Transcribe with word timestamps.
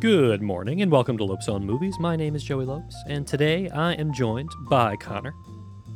Good 0.00 0.42
morning 0.42 0.82
and 0.82 0.90
welcome 0.90 1.16
to 1.18 1.24
Lopes 1.24 1.48
on 1.48 1.64
Movies. 1.64 1.94
My 2.00 2.16
name 2.16 2.34
is 2.34 2.42
Joey 2.42 2.64
Lopes, 2.64 2.96
and 3.06 3.24
today 3.24 3.70
I 3.70 3.92
am 3.92 4.12
joined 4.12 4.50
by 4.68 4.96
Connor, 4.96 5.34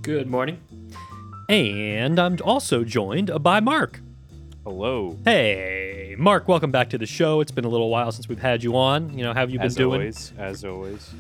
Good 0.03 0.29
morning. 0.31 0.61
and 1.49 2.21
I'm 2.21 2.39
also 2.45 2.85
joined 2.85 3.43
by 3.43 3.59
Mark. 3.59 4.01
Hello. 4.63 5.19
Hey, 5.25 6.15
Mark, 6.17 6.47
welcome 6.47 6.71
back 6.71 6.89
to 6.91 6.99
the 6.99 7.07
show. 7.07 7.41
It's 7.41 7.51
been 7.51 7.65
a 7.65 7.69
little 7.69 7.91
while 7.91 8.13
since 8.13 8.29
we've 8.29 8.39
had 8.39 8.63
you 8.63 8.77
on. 8.77 9.19
You 9.19 9.25
know, 9.25 9.35
how 9.35 9.41
have 9.41 9.51
you 9.51 9.59
been 9.59 9.73
doing? 9.73 10.03
as 10.03 10.29
doing? 10.29 10.39
always, 10.39 10.55
as 10.55 10.65
always. 10.65 11.11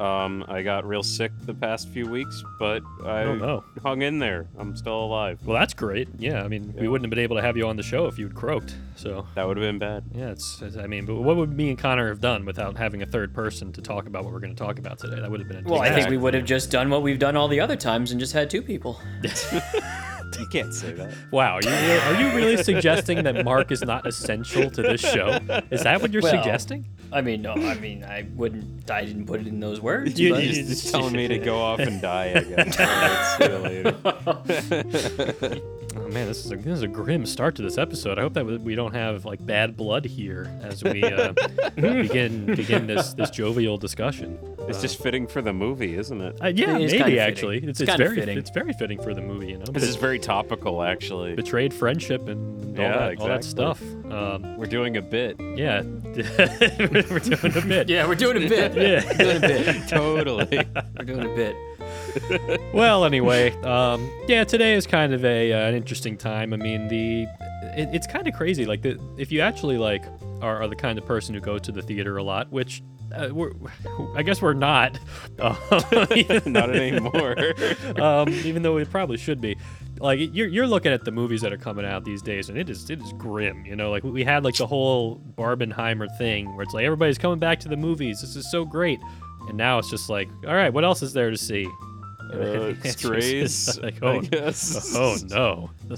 Um, 0.00 0.46
I 0.48 0.62
got 0.62 0.86
real 0.86 1.02
sick 1.02 1.30
the 1.44 1.52
past 1.52 1.88
few 1.90 2.08
weeks, 2.08 2.42
but 2.58 2.82
I 3.04 3.24
Oh 3.24 3.34
no. 3.34 3.64
hung 3.82 4.00
in 4.00 4.18
there. 4.18 4.46
I'm 4.58 4.74
still 4.74 4.98
alive. 5.04 5.38
Well, 5.44 5.58
that's 5.58 5.74
great. 5.74 6.08
Yeah, 6.18 6.42
I 6.42 6.48
mean, 6.48 6.72
we 6.74 6.84
Yeah. 6.84 6.88
wouldn't 6.88 7.04
have 7.04 7.10
been 7.10 7.18
able 7.22 7.36
to 7.36 7.42
have 7.42 7.54
you 7.58 7.68
on 7.68 7.76
the 7.76 7.82
show 7.82 8.06
if 8.06 8.18
you'd 8.18 8.34
croaked. 8.34 8.74
So, 8.96 9.26
That 9.34 9.46
would 9.46 9.58
have 9.58 9.62
been 9.64 9.78
bad. 9.78 10.04
yeah, 10.14 10.30
it's, 10.30 10.62
it's- 10.62 10.82
I 10.82 10.86
mean, 10.86 11.04
but 11.04 11.16
what 11.16 11.36
would 11.36 11.54
me 11.54 11.68
and 11.68 11.78
Connor 11.78 12.08
have 12.08 12.20
done 12.20 12.46
without 12.46 12.78
having 12.78 13.02
a 13.02 13.06
third 13.06 13.34
person 13.34 13.72
to 13.72 13.82
talk 13.82 14.06
about 14.06 14.24
what 14.24 14.32
we're 14.32 14.40
going 14.40 14.54
to 14.54 14.62
talk 14.64 14.78
about 14.78 14.98
today? 14.98 15.20
That 15.20 15.30
would 15.30 15.40
have 15.40 15.48
been 15.48 15.66
a 15.66 15.68
Well, 15.68 15.80
I 15.82 15.86
think 15.88 15.96
disaster. 15.96 16.10
we 16.12 16.16
would 16.16 16.32
have 16.34 16.44
just 16.46 16.70
done 16.70 16.88
what 16.88 17.02
we've 17.02 17.18
done 17.18 17.36
all 17.36 17.48
the 17.48 17.60
other 17.60 17.76
times 17.76 18.10
and 18.10 18.18
just 18.18 18.32
had 18.32 18.48
two 18.48 18.62
people. 18.62 18.98
You 20.40 20.46
can't 20.46 20.72
say 20.74 20.92
that. 20.92 21.12
Wow, 21.30 21.56
are 21.56 21.62
you, 21.62 21.70
are 21.70 22.20
you 22.20 22.30
really 22.36 22.56
suggesting 22.62 23.22
that 23.24 23.44
Mark 23.44 23.70
is 23.72 23.82
not 23.82 24.06
essential 24.06 24.70
to 24.70 24.82
this 24.82 25.00
show? 25.00 25.38
Is 25.70 25.82
that 25.82 26.00
what 26.00 26.12
you're 26.12 26.22
Well, 26.22 26.32
suggesting? 26.32 26.86
I 27.12 27.20
mean, 27.20 27.42
no, 27.42 27.52
I 27.54 27.74
mean, 27.74 28.04
I 28.04 28.26
wouldn't, 28.34 28.88
I 28.90 29.04
didn't 29.04 29.26
put 29.26 29.40
it 29.40 29.46
in 29.48 29.60
those 29.60 29.80
words. 29.80 30.18
You- 30.18 30.34
but- 30.34 30.42
you- 30.44 30.52
Just, 30.52 30.68
just 30.82 30.90
telling 30.92 31.12
me 31.14 31.28
to 31.28 31.38
go 31.38 31.58
off 31.60 31.80
and 31.80 32.00
die 32.00 32.26
again. 32.26 32.72
All 32.78 32.86
right, 32.86 33.36
see 33.38 33.48
you 33.48 33.58
later. 33.58 33.96
Man, 36.12 36.26
this 36.26 36.44
is 36.44 36.50
a 36.50 36.56
this 36.56 36.66
is 36.78 36.82
a 36.82 36.88
grim 36.88 37.24
start 37.24 37.54
to 37.56 37.62
this 37.62 37.78
episode. 37.78 38.18
I 38.18 38.22
hope 38.22 38.34
that 38.34 38.44
we 38.44 38.74
don't 38.74 38.92
have 38.94 39.24
like 39.24 39.44
bad 39.44 39.76
blood 39.76 40.04
here 40.04 40.50
as 40.62 40.82
we 40.82 41.04
uh, 41.04 41.32
begin 41.76 42.46
begin 42.46 42.86
this 42.88 43.14
this 43.14 43.30
jovial 43.30 43.78
discussion. 43.78 44.36
It's 44.68 44.80
just 44.80 45.00
fitting 45.00 45.26
for 45.28 45.40
the 45.40 45.52
movie, 45.52 45.96
isn't 45.96 46.20
it? 46.20 46.36
Uh, 46.42 46.48
yeah, 46.48 46.76
It 46.76 46.82
is 46.82 46.92
maybe 46.92 47.04
kinda 47.04 47.20
actually. 47.20 47.56
fitting. 47.56 47.70
It's, 47.70 47.80
It's 47.80 47.88
it's 47.88 47.96
kinda 47.96 48.04
very 48.04 48.16
fitting. 48.20 48.38
it's 48.38 48.50
very 48.50 48.72
fitting 48.72 49.00
for 49.02 49.14
the 49.14 49.20
movie, 49.20 49.48
you 49.48 49.58
know. 49.58 49.64
This 49.66 49.84
is 49.84 49.96
very 49.96 50.18
topical, 50.18 50.82
actually. 50.82 51.34
betrayed 51.34 51.72
friendship 51.72 52.26
and 52.28 52.76
all, 52.78 52.84
Yeah, 52.84 52.98
that, 52.98 53.20
all 53.20 53.28
that 53.28 53.44
stuff. 53.44 53.80
Um, 54.10 54.56
We're 54.58 54.66
doing 54.66 54.96
a 54.96 55.02
bit. 55.02 55.36
yeah, 55.56 55.82
we're 55.82 57.20
doing 57.20 57.56
a 57.56 57.60
bit. 57.66 57.88
yeah, 57.88 58.06
we're 58.06 58.14
doing 58.16 58.44
a 58.44 58.48
bit. 58.48 58.74
Yeah. 58.74 59.04
We're 59.06 59.14
doing 59.18 59.36
a 59.36 59.40
bit. 59.40 59.88
totally. 59.88 60.66
We're 60.98 61.04
doing 61.04 61.30
a 61.32 61.34
bit. 61.36 61.56
well, 62.74 63.04
anyway, 63.04 63.52
um, 63.62 64.10
yeah, 64.26 64.44
today 64.44 64.74
is 64.74 64.86
kind 64.86 65.12
of 65.12 65.24
a 65.24 65.52
uh, 65.52 65.68
an 65.68 65.74
interesting 65.74 66.16
time. 66.16 66.52
I 66.52 66.56
mean, 66.56 66.88
the 66.88 67.22
it, 67.76 67.88
it's 67.92 68.06
kind 68.06 68.26
of 68.26 68.34
crazy. 68.34 68.64
Like, 68.64 68.82
the, 68.82 69.00
if 69.16 69.30
you 69.32 69.40
actually 69.40 69.78
like 69.78 70.04
are, 70.42 70.62
are 70.62 70.68
the 70.68 70.76
kind 70.76 70.98
of 70.98 71.06
person 71.06 71.34
who 71.34 71.40
goes 71.40 71.62
to 71.62 71.72
the 71.72 71.82
theater 71.82 72.16
a 72.16 72.22
lot, 72.22 72.50
which 72.50 72.82
uh, 73.14 73.28
we're, 73.32 73.52
I 74.14 74.22
guess 74.22 74.40
we're 74.40 74.54
not, 74.54 74.98
um, 75.38 75.56
Not 76.46 76.74
anymore. 76.74 77.36
um, 78.00 78.28
even 78.28 78.62
though 78.62 78.74
we 78.74 78.84
probably 78.84 79.16
should 79.16 79.40
be. 79.40 79.56
Like 79.98 80.18
you're, 80.32 80.48
you're 80.48 80.66
looking 80.66 80.92
at 80.92 81.04
the 81.04 81.10
movies 81.10 81.42
that 81.42 81.52
are 81.52 81.58
coming 81.58 81.84
out 81.84 82.04
these 82.04 82.22
days, 82.22 82.48
and 82.48 82.56
it 82.56 82.70
is 82.70 82.88
it 82.88 83.02
is 83.02 83.12
grim. 83.14 83.66
You 83.66 83.76
know, 83.76 83.90
like 83.90 84.02
we 84.02 84.24
had 84.24 84.44
like 84.44 84.56
the 84.56 84.66
whole 84.66 85.20
Barbenheimer 85.36 86.08
thing, 86.16 86.54
where 86.56 86.62
it's 86.62 86.72
like 86.72 86.84
everybody's 86.86 87.18
coming 87.18 87.38
back 87.38 87.60
to 87.60 87.68
the 87.68 87.76
movies. 87.76 88.22
This 88.22 88.34
is 88.34 88.50
so 88.50 88.64
great, 88.64 88.98
and 89.48 89.58
now 89.58 89.78
it's 89.78 89.90
just 89.90 90.08
like, 90.08 90.30
all 90.46 90.54
right, 90.54 90.72
what 90.72 90.84
else 90.84 91.02
is 91.02 91.12
there 91.12 91.30
to 91.30 91.36
see? 91.36 91.68
Uh, 92.32 92.74
strays, 92.84 93.78
like, 93.82 94.02
I 94.02 94.06
oh, 94.06 94.20
guess. 94.20 94.94
oh 94.96 95.16
no, 95.28 95.70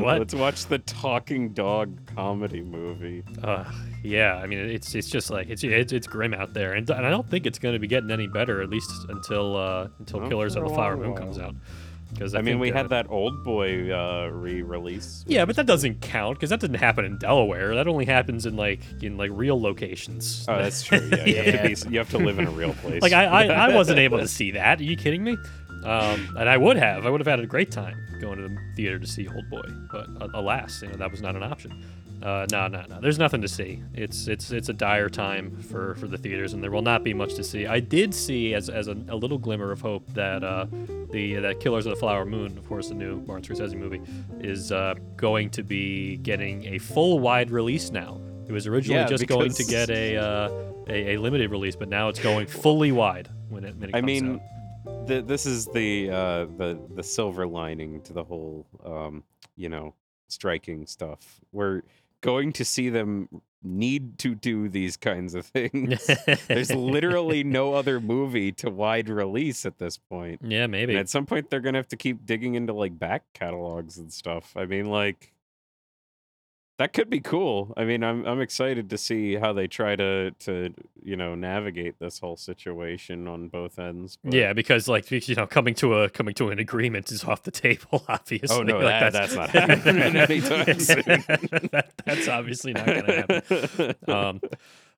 what? 0.00 0.18
Let's 0.18 0.34
watch 0.34 0.66
the 0.66 0.78
talking 0.78 1.50
dog 1.50 1.98
comedy 2.14 2.60
movie. 2.60 3.22
Uh, 3.42 3.64
yeah, 4.02 4.36
I 4.36 4.46
mean 4.46 4.58
it's 4.58 4.94
it's 4.94 5.08
just 5.08 5.30
like 5.30 5.48
it's 5.48 5.62
it's, 5.64 5.92
it's 5.92 6.06
grim 6.06 6.34
out 6.34 6.54
there, 6.54 6.74
and, 6.74 6.88
and 6.90 7.06
I 7.06 7.10
don't 7.10 7.28
think 7.28 7.46
it's 7.46 7.58
going 7.58 7.74
to 7.74 7.78
be 7.78 7.86
getting 7.86 8.10
any 8.10 8.26
better 8.26 8.62
at 8.62 8.70
least 8.70 8.90
until 9.08 9.56
uh, 9.56 9.88
until 9.98 10.20
Not 10.20 10.28
Killers 10.28 10.56
of 10.56 10.64
the 10.64 10.70
Flower 10.70 10.96
Moon 10.96 11.14
comes 11.14 11.38
out. 11.38 11.54
Because 12.12 12.34
I, 12.34 12.40
mean, 12.40 12.58
we 12.58 12.70
had 12.70 12.88
that 12.88 13.06
Oldboy 13.08 13.90
uh, 13.90 14.32
re-release. 14.32 15.24
Yeah, 15.26 15.44
but 15.44 15.56
that 15.56 15.66
doesn't 15.66 16.00
count 16.00 16.38
because 16.38 16.50
that 16.50 16.60
didn't 16.60 16.78
happen 16.78 17.04
in 17.04 17.18
Delaware. 17.18 17.74
That 17.74 17.86
only 17.86 18.06
happens 18.06 18.46
in 18.46 18.56
like 18.56 18.80
in 19.02 19.18
like 19.18 19.30
real 19.34 19.60
locations. 19.60 20.46
Oh, 20.48 20.56
that's 20.56 20.82
true. 20.82 21.06
Yeah, 21.12 21.24
you, 21.26 21.36
Have 21.36 21.62
to 21.78 21.86
be, 21.86 21.92
you 21.92 21.98
have 21.98 22.10
to 22.10 22.18
live 22.18 22.38
in 22.38 22.46
a 22.46 22.50
real 22.50 22.72
place. 22.74 23.02
like 23.02 23.12
I, 23.12 23.24
I 23.24 23.44
I 23.44 23.74
wasn't 23.74 23.98
able 23.98 24.18
to 24.18 24.28
see 24.28 24.52
that. 24.52 24.80
Are 24.80 24.84
you 24.84 24.96
kidding 24.96 25.22
me? 25.22 25.36
Um, 25.84 26.36
and 26.38 26.48
I 26.48 26.56
would 26.56 26.76
have. 26.76 27.06
I 27.06 27.10
would 27.10 27.20
have 27.20 27.26
had 27.26 27.40
a 27.40 27.46
great 27.46 27.70
time 27.70 27.96
going 28.20 28.36
to 28.38 28.48
the 28.48 28.58
theater 28.74 28.98
to 28.98 29.06
see 29.06 29.26
Oldboy, 29.26 29.90
but 29.92 30.08
uh, 30.22 30.28
alas, 30.34 30.82
you 30.82 30.88
know 30.88 30.96
that 30.96 31.10
was 31.10 31.22
not 31.22 31.36
an 31.36 31.42
option. 31.42 31.84
Uh, 32.20 32.44
no, 32.50 32.66
no, 32.66 32.82
no. 32.88 33.00
There's 33.00 33.18
nothing 33.18 33.40
to 33.42 33.48
see. 33.48 33.80
It's 33.94 34.26
it's 34.26 34.50
it's 34.50 34.68
a 34.68 34.72
dire 34.72 35.08
time 35.08 35.56
for 35.62 35.94
for 35.94 36.08
the 36.08 36.18
theaters, 36.18 36.52
and 36.52 36.62
there 36.62 36.70
will 36.72 36.82
not 36.82 37.04
be 37.04 37.14
much 37.14 37.34
to 37.34 37.44
see. 37.44 37.66
I 37.66 37.78
did 37.78 38.12
see 38.12 38.54
as 38.54 38.68
as 38.68 38.88
a, 38.88 38.96
a 39.08 39.14
little 39.14 39.38
glimmer 39.38 39.70
of 39.70 39.80
hope 39.80 40.04
that 40.14 40.42
uh, 40.42 40.66
the 41.12 41.34
that 41.36 41.60
Killers 41.60 41.86
of 41.86 41.90
the 41.90 41.96
Flower 42.00 42.24
Moon, 42.24 42.58
of 42.58 42.66
course, 42.68 42.88
the 42.88 42.94
new 42.94 43.20
Martin 43.20 43.54
Scorsese 43.54 43.76
movie, 43.76 44.00
is 44.40 44.72
uh, 44.72 44.94
going 45.16 45.48
to 45.50 45.62
be 45.62 46.16
getting 46.16 46.64
a 46.66 46.78
full 46.78 47.20
wide 47.20 47.52
release 47.52 47.92
now. 47.92 48.20
It 48.48 48.52
was 48.52 48.66
originally 48.66 49.00
Yeah, 49.02 49.06
just 49.06 49.26
going 49.28 49.52
to 49.52 49.64
get 49.64 49.88
a, 49.90 50.16
uh, 50.16 50.50
a 50.88 51.14
a 51.14 51.16
limited 51.18 51.52
release, 51.52 51.76
but 51.76 51.88
now 51.88 52.08
it's 52.08 52.18
going 52.18 52.48
fully 52.48 52.90
wide 52.90 53.28
when 53.48 53.62
it 53.62 53.76
when 53.76 53.90
it 53.90 53.94
I 53.94 54.00
mean, 54.00 54.34
out. 54.34 54.40
Th- 55.08 55.26
this 55.26 55.46
is 55.46 55.66
the 55.66 56.10
uh, 56.10 56.46
the 56.56 56.78
the 56.94 57.02
silver 57.02 57.46
lining 57.46 58.00
to 58.02 58.12
the 58.12 58.24
whole, 58.24 58.66
um, 58.84 59.24
you 59.56 59.68
know, 59.68 59.94
striking 60.28 60.86
stuff. 60.86 61.40
We're 61.52 61.82
going 62.20 62.52
to 62.54 62.64
see 62.64 62.88
them 62.88 63.28
need 63.62 64.18
to 64.18 64.34
do 64.34 64.68
these 64.68 64.96
kinds 64.96 65.34
of 65.34 65.44
things. 65.46 66.08
There's 66.46 66.72
literally 66.72 67.42
no 67.60 67.74
other 67.74 68.00
movie 68.00 68.52
to 68.52 68.70
wide 68.70 69.08
release 69.08 69.66
at 69.66 69.78
this 69.78 69.98
point. 69.98 70.40
yeah, 70.44 70.66
maybe. 70.66 70.92
And 70.92 71.00
at 71.00 71.08
some 71.08 71.26
point, 71.26 71.50
they're 71.50 71.60
gonna 71.60 71.78
have 71.78 71.88
to 71.88 71.96
keep 71.96 72.24
digging 72.24 72.54
into 72.54 72.72
like 72.72 72.98
back 72.98 73.24
catalogs 73.34 73.98
and 73.98 74.12
stuff. 74.12 74.52
I 74.56 74.66
mean, 74.66 74.86
like 74.86 75.32
that 76.78 76.92
could 76.92 77.10
be 77.10 77.20
cool. 77.20 77.72
I 77.76 77.84
mean, 77.84 78.02
I'm 78.04 78.24
I'm 78.24 78.40
excited 78.40 78.88
to 78.90 78.98
see 78.98 79.34
how 79.34 79.52
they 79.52 79.66
try 79.66 79.96
to 79.96 80.30
to 80.30 80.72
you 81.02 81.16
know 81.16 81.34
navigate 81.34 81.98
this 81.98 82.18
whole 82.20 82.36
situation 82.36 83.26
on 83.28 83.48
both 83.48 83.78
ends. 83.78 84.18
but- 84.22 84.32
Yeah, 84.32 84.52
because 84.52 84.88
like 84.88 85.10
you 85.10 85.34
know, 85.34 85.46
coming 85.46 85.74
to 85.76 85.94
a 85.94 86.08
coming 86.08 86.34
to 86.34 86.50
an 86.50 86.58
agreement 86.58 87.10
is 87.10 87.24
off 87.24 87.42
the 87.42 87.50
table. 87.50 88.04
Obviously. 88.08 88.56
Oh, 88.56 88.62
no, 88.62 88.78
Like, 88.78 89.00
that- 89.00 89.12
that's 89.12 89.34
not 89.34 89.50
happening 89.60 90.16
anytime 90.16 90.78
soon. 90.80 91.02
That- 91.72 91.92
that's 92.04 92.28
obviously 92.28 92.72
not 92.72 92.86
going 92.86 93.04
to 93.04 93.12
happen. 93.12 93.94
Um, 94.14 94.40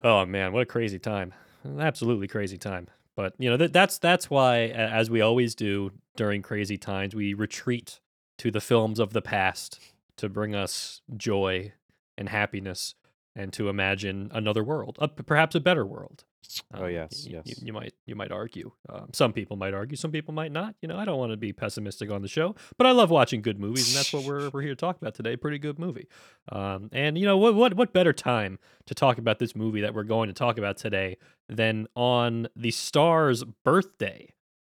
oh 0.03 0.25
man, 0.27 0.53
what 0.53 0.63
a 0.63 0.67
crazy 0.67 0.99
time! 0.99 1.35
An 1.65 1.81
absolutely 1.81 2.29
crazy 2.29 2.59
time. 2.59 2.89
But 3.17 3.35
you 3.39 3.51
know 3.51 3.57
that 3.57 3.73
that's 3.73 3.99
that's 3.99 4.31
why, 4.31 4.67
as 4.69 5.11
we 5.11 5.21
always 5.21 5.55
do 5.55 5.91
during 6.17 6.43
crazy 6.43 6.77
times, 6.77 7.15
we 7.15 7.35
retreat 7.35 8.01
to 8.39 8.51
the 8.51 8.61
films 8.61 8.99
of 8.99 9.13
the 9.13 9.21
past 9.23 9.79
to 10.21 10.29
bring 10.29 10.55
us 10.55 11.03
joy 11.17 11.73
and 12.17 12.29
happiness, 12.29 12.95
and 13.37 13.53
to 13.55 13.69
imagine 13.69 14.31
another 14.33 14.63
world, 14.65 14.97
a, 15.01 15.09
perhaps 15.09 15.55
a 15.55 15.61
better 15.61 15.85
world. 15.87 16.25
Oh, 16.75 16.85
Um, 16.87 16.91
yes, 16.91 17.27
yes. 17.31 17.63
You, 17.63 17.73
might 17.73 17.95
you 18.07 18.17
might 18.17 18.33
argue. 18.33 18.73
Um, 18.89 19.11
some 19.13 19.33
people 19.33 19.57
might 19.57 19.73
argue. 19.73 19.97
Some 19.97 20.11
people 20.11 20.35
might 20.35 20.51
not. 20.51 20.75
You 20.83 20.89
know, 20.89 20.97
I 20.99 21.05
don't 21.05 21.19
want 21.19 21.31
to 21.33 21.37
be 21.37 21.53
pessimistic 21.53 22.11
on 22.11 22.23
the 22.23 22.29
show, 22.29 22.57
but 22.77 22.87
I 22.89 22.91
love 22.91 23.09
watching 23.11 23.41
good 23.41 23.61
movies, 23.61 23.89
and 23.89 23.97
that's 23.99 24.13
what 24.13 24.25
we're 24.25 24.51
we're 24.53 24.63
here 24.63 24.73
to 24.73 24.77
talk 24.77 24.97
about 25.01 25.15
today. 25.15 25.37
Pretty 25.37 25.59
good 25.59 25.79
movie. 25.79 26.09
Um, 26.51 26.89
and 26.93 27.17
you 27.17 27.25
know 27.27 27.37
what 27.39 27.55
what 27.55 27.75
what 27.75 27.93
better 27.93 28.13
time 28.13 28.59
to 28.87 28.95
talk 28.95 29.19
about 29.19 29.39
this 29.39 29.55
movie 29.55 29.81
that 29.83 29.95
we're 29.95 30.03
going 30.03 30.29
to 30.29 30.35
talk 30.35 30.59
about 30.59 30.77
today 30.77 31.17
than 31.49 31.87
on 31.95 32.49
the 32.57 32.71
star's 32.73 33.45
birthday? 33.65 34.35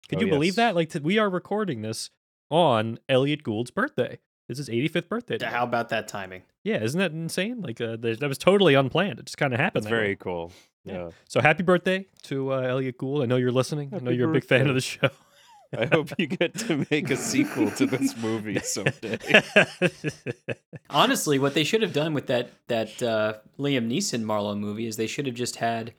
Could 0.09 0.19
Oh, 0.19 0.25
you 0.25 0.27
believe 0.29 0.55
that? 0.55 0.75
Like 0.75 0.89
t- 0.91 0.99
we 0.99 1.17
are 1.17 1.29
recording 1.29 1.81
this 1.81 2.11
on 2.51 2.99
Elliot 3.09 3.41
Gould's 3.41 3.71
birthday. 3.71 4.19
This 4.47 4.59
is 4.59 4.69
85th 4.69 5.07
birthday. 5.09 5.37
today. 5.37 5.51
How 5.51 5.63
about 5.63 5.89
that 5.89 6.07
timing? 6.07 6.41
Yeah, 6.63 6.81
isn't 6.83 6.99
that 6.99 7.11
insane? 7.11 7.61
Like 7.61 7.79
uh, 7.81 7.95
there's- 7.99 8.19
that 8.19 8.27
was 8.27 8.37
totally 8.37 8.73
unplanned. 8.73 9.19
It 9.19 9.25
just 9.25 9.37
kind 9.37 9.53
of 9.53 9.59
happened. 9.59 9.83
That's 9.85 9.89
that 9.91 9.95
way. 9.97 10.03
very 10.03 10.15
cool. 10.15 10.51
Yeah. 10.85 10.93
Yeah. 10.93 11.09
So 11.29 11.39
happy 11.41 11.63
birthday 11.63 12.07
to 12.23 12.53
uh, 12.53 12.59
Elliot 12.61 12.97
Gould. 12.97 13.23
I 13.23 13.25
know 13.25 13.37
you're 13.37 13.51
listening. 13.51 13.91
I 13.93 13.99
know 13.99 14.11
you're 14.11 14.29
a 14.29 14.33
big 14.33 14.43
fan 14.43 14.67
of 14.67 14.75
the 14.75 14.81
show. 14.81 15.09
I 15.77 15.85
hope 15.87 16.11
you 16.19 16.27
get 16.27 16.53
to 16.59 16.85
make 16.91 17.09
a 17.09 17.15
sequel 17.15 17.71
to 17.71 17.87
this 17.87 18.15
movie 18.21 18.59
someday. 18.59 19.17
Honestly, 20.89 21.39
what 21.39 21.53
they 21.55 21.63
should 21.63 21.81
have 21.81 21.93
done 21.93 22.13
with 22.13 22.27
that 22.27 22.49
that 22.67 23.01
uh, 23.01 23.35
Liam 23.57 23.89
Neeson 23.91 24.21
Marlowe 24.21 24.55
movie 24.55 24.85
is 24.85 24.97
they 24.97 25.07
should 25.07 25.25
have 25.25 25.35
just 25.35 25.55
had 25.55 25.93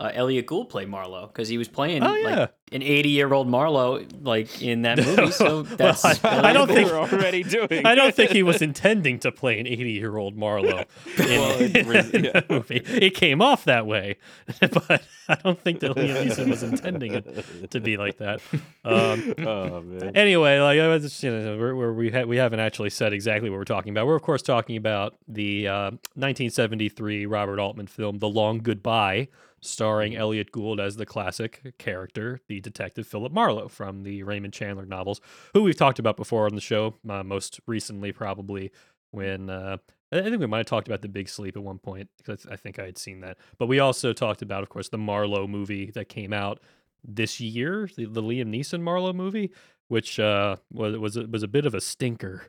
uh, 0.00 0.10
Elliot 0.14 0.46
Gould 0.46 0.68
play 0.68 0.84
Marlowe 0.84 1.26
because 1.26 1.48
he 1.48 1.58
was 1.58 1.68
playing 1.68 2.02
Oh, 2.04 2.14
yeah. 2.14 2.36
like 2.40 2.52
an 2.70 2.82
80 2.82 3.08
year 3.08 3.32
old 3.32 3.48
Marlowe 3.48 4.04
like 4.22 4.62
in 4.62 4.82
that 4.82 4.98
movie. 4.98 5.30
So 5.32 5.62
Well, 5.62 5.76
that's 5.76 6.04
I- 6.04 6.50
I 6.50 6.52
don't 6.52 6.68
think- 6.68 6.88
we're 6.90 6.98
already 6.98 7.42
doing. 7.42 7.84
I 7.86 7.94
don't 7.94 8.14
think 8.14 8.30
he 8.30 8.42
was 8.44 8.62
intending 8.62 9.18
to 9.20 9.32
play 9.32 9.58
an 9.58 9.66
80 9.66 9.90
year 9.90 10.16
old 10.16 10.36
Marlowe 10.36 10.78
in, 10.78 10.84
Well, 11.18 11.56
it 11.60 11.86
was- 11.86 12.10
in 12.14 12.24
yeah. 12.24 12.40
the 12.40 12.44
movie. 12.48 12.82
It 12.86 13.14
came 13.14 13.40
off 13.42 13.64
that 13.64 13.86
way, 13.86 14.16
but 14.60 15.02
I 15.28 15.34
don't 15.36 15.58
think 15.60 15.80
that 15.80 15.92
Liam 15.96 16.26
Neeson 16.26 16.48
was 16.48 16.62
intending 16.62 17.14
it 17.14 17.70
to 17.70 17.80
be 17.80 17.96
like 17.96 18.18
that. 18.18 18.40
Um, 18.84 19.34
oh 19.46 19.80
man. 19.82 20.16
anyway, 20.16 20.58
like 20.60 20.78
I 20.78 20.88
was 20.88 21.02
just, 21.02 21.22
you 21.22 21.30
know, 21.30 21.56
we're, 21.58 21.74
we're, 21.74 21.92
we 21.92 22.10
ha- 22.10 22.22
we 22.24 22.36
haven't 22.36 22.60
actually 22.60 22.90
said 22.90 23.12
exactly 23.12 23.50
what 23.50 23.56
we're 23.56 23.64
talking 23.64 23.90
about. 23.92 24.06
We're 24.06 24.16
of 24.16 24.22
course 24.22 24.42
talking 24.42 24.76
about 24.76 25.16
the 25.26 25.66
uh, 25.68 25.90
1973 26.14 27.26
Robert 27.26 27.58
Altman 27.58 27.86
film, 27.86 28.18
The 28.18 28.28
Long 28.28 28.58
Goodbye, 28.58 29.28
starring 29.60 30.14
Elliot 30.16 30.52
Gould 30.52 30.80
as 30.80 30.96
the 30.96 31.06
classic 31.06 31.74
character, 31.78 32.40
the 32.48 32.60
detective 32.60 33.06
Philip 33.06 33.32
Marlowe 33.32 33.68
from 33.68 34.02
the 34.02 34.22
Raymond 34.22 34.52
Chandler 34.54 34.86
novels, 34.86 35.20
who 35.54 35.62
we've 35.62 35.76
talked 35.76 35.98
about 35.98 36.16
before 36.16 36.46
on 36.46 36.54
the 36.54 36.60
show. 36.60 36.94
Uh, 37.08 37.22
most 37.22 37.60
recently, 37.66 38.12
probably 38.12 38.70
when. 39.10 39.50
Uh, 39.50 39.78
I 40.10 40.22
think 40.22 40.40
we 40.40 40.46
might 40.46 40.58
have 40.58 40.66
talked 40.66 40.88
about 40.88 41.02
the 41.02 41.08
Big 41.08 41.28
Sleep 41.28 41.54
at 41.54 41.62
one 41.62 41.78
point 41.78 42.08
because 42.16 42.46
I 42.50 42.56
think 42.56 42.78
I 42.78 42.84
had 42.86 42.96
seen 42.96 43.20
that. 43.20 43.36
But 43.58 43.66
we 43.66 43.78
also 43.78 44.14
talked 44.14 44.40
about, 44.40 44.62
of 44.62 44.70
course, 44.70 44.88
the 44.88 44.96
Marlowe 44.96 45.46
movie 45.46 45.90
that 45.90 46.08
came 46.08 46.32
out 46.32 46.60
this 47.04 47.40
year, 47.40 47.90
the, 47.94 48.06
the 48.06 48.22
Liam 48.22 48.46
Neeson 48.48 48.80
Marlowe 48.80 49.12
movie, 49.12 49.50
which 49.88 50.18
uh, 50.18 50.56
was 50.72 50.96
was 50.96 51.16
a, 51.18 51.26
was 51.26 51.42
a 51.42 51.48
bit 51.48 51.66
of 51.66 51.74
a 51.74 51.80
stinker. 51.82 52.44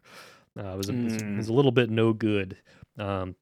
Uh, 0.58 0.70
it 0.74 0.78
was 0.78 0.90
a, 0.90 0.94
Mm. 0.94 1.38
was 1.38 1.50
a 1.50 1.54
little 1.54 1.72
bit 1.72 1.90
no 1.90 2.14
good, 2.14 2.58
um, 2.98 3.36